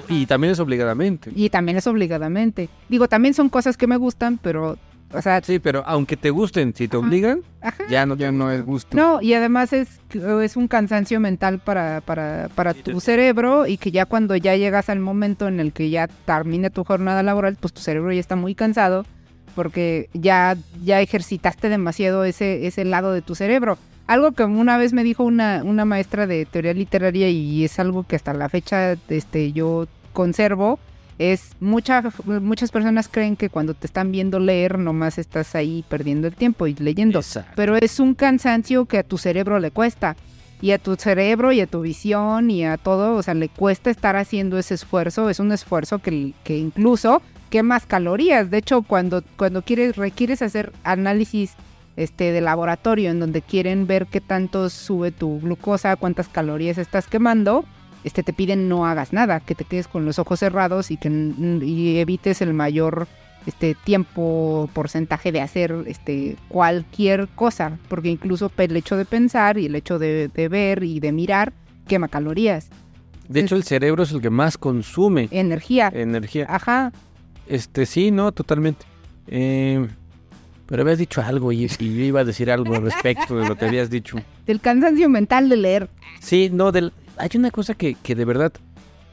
[0.09, 1.31] Y también es obligadamente.
[1.35, 2.67] Y también es obligadamente.
[2.89, 4.79] Digo, también son cosas que me gustan, pero,
[5.13, 7.05] o sea, Sí, pero aunque te gusten, si te Ajá.
[7.05, 7.83] obligan, ajá.
[7.91, 8.97] ya no Ya no es gusto.
[8.97, 13.91] No, y además es, es un cansancio mental para, para, para tu cerebro y que
[13.91, 17.71] ya cuando ya llegas al momento en el que ya termine tu jornada laboral, pues
[17.71, 19.05] tu cerebro ya está muy cansado
[19.53, 23.77] porque ya, ya ejercitaste demasiado ese, ese lado de tu cerebro.
[24.11, 28.03] Algo que una vez me dijo una, una maestra de teoría literaria y es algo
[28.03, 30.79] que hasta la fecha este, yo conservo,
[31.17, 36.27] es mucha, muchas personas creen que cuando te están viendo leer nomás estás ahí perdiendo
[36.27, 37.53] el tiempo y leyendo, Exacto.
[37.55, 40.15] pero es un cansancio que a tu cerebro le cuesta.
[40.63, 43.89] Y a tu cerebro y a tu visión y a todo, o sea, le cuesta
[43.89, 45.27] estar haciendo ese esfuerzo.
[45.31, 48.51] Es un esfuerzo que, que incluso quemas calorías.
[48.51, 51.55] De hecho, cuando, cuando quieres, requieres hacer análisis
[51.95, 57.07] este, de laboratorio en donde quieren ver qué tanto sube tu glucosa, cuántas calorías estás
[57.07, 57.65] quemando,
[58.03, 61.09] este, te piden no hagas nada, que te quedes con los ojos cerrados y que
[61.09, 63.07] y evites el mayor
[63.45, 69.65] este tiempo porcentaje de hacer este cualquier cosa porque incluso el hecho de pensar y
[69.65, 71.51] el hecho de, de ver y de mirar
[71.87, 72.69] quema calorías
[73.27, 76.45] De hecho, el cerebro es el que más consume energía energía.
[76.49, 76.91] ajá
[77.47, 78.85] Este, sí, no, totalmente.
[79.27, 79.87] Eh,
[80.71, 83.57] pero habías dicho algo y, y yo iba a decir algo al respecto de lo
[83.57, 84.15] que habías dicho.
[84.47, 85.89] del cansancio mental de leer
[86.21, 88.53] Sí, no, del, hay una cosa que, que de verdad,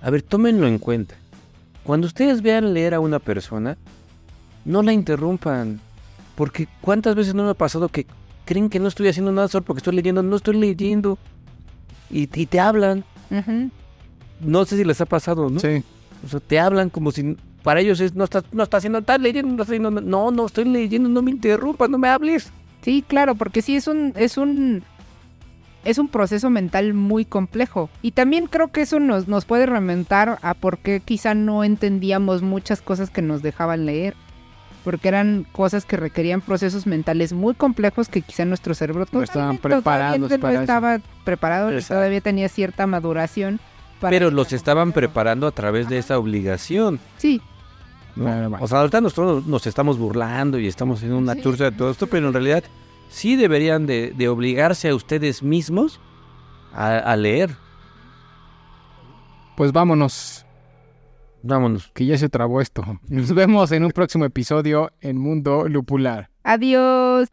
[0.01, 1.17] a ver, tómenlo en cuenta.
[1.83, 3.77] Cuando ustedes vean leer a una persona,
[4.65, 5.81] no la interrumpan.
[6.37, 8.07] Porque cuántas veces no me ha pasado que
[8.45, 11.19] creen que no estoy haciendo nada solo porque estoy leyendo, no estoy leyendo.
[12.09, 13.05] Y, y te hablan.
[14.41, 15.59] No sé si les ha pasado, ¿no?
[15.59, 15.83] Sí.
[16.25, 17.37] O sea, te hablan como si
[17.69, 20.47] para ellos es no está no está haciendo estás leyendo, no está haciendo no, no
[20.47, 22.51] estoy leyendo, no me interrumpas, no me hables.
[22.81, 24.83] Sí, claro, porque sí es un, es un,
[25.85, 27.91] es un proceso mental muy complejo.
[28.01, 32.41] Y también creo que eso nos, nos puede remontar a por qué quizá no entendíamos
[32.41, 34.15] muchas cosas que nos dejaban leer.
[34.83, 39.59] Porque eran cosas que requerían procesos mentales muy complejos que quizá nuestro cerebro No estaban
[39.59, 40.61] preparados para no eso.
[40.63, 41.97] estaba preparado Exacto.
[41.97, 43.61] todavía tenía cierta maduración.
[44.01, 47.01] para- Pero los estaban preparando a través de esa obligación.
[47.19, 47.43] Sí,
[48.61, 52.07] O sea, ahorita nosotros nos estamos burlando y estamos haciendo una churcha de todo esto,
[52.09, 52.65] pero en realidad
[53.09, 56.01] sí deberían de, de obligarse a ustedes mismos
[56.73, 57.51] a, a leer.
[59.57, 60.45] Pues vámonos,
[61.43, 61.91] Vámonos.
[61.95, 62.85] que ya se trabó esto.
[63.09, 66.31] Nos vemos en un próximo episodio en Mundo Lupular.
[66.45, 67.29] adiós.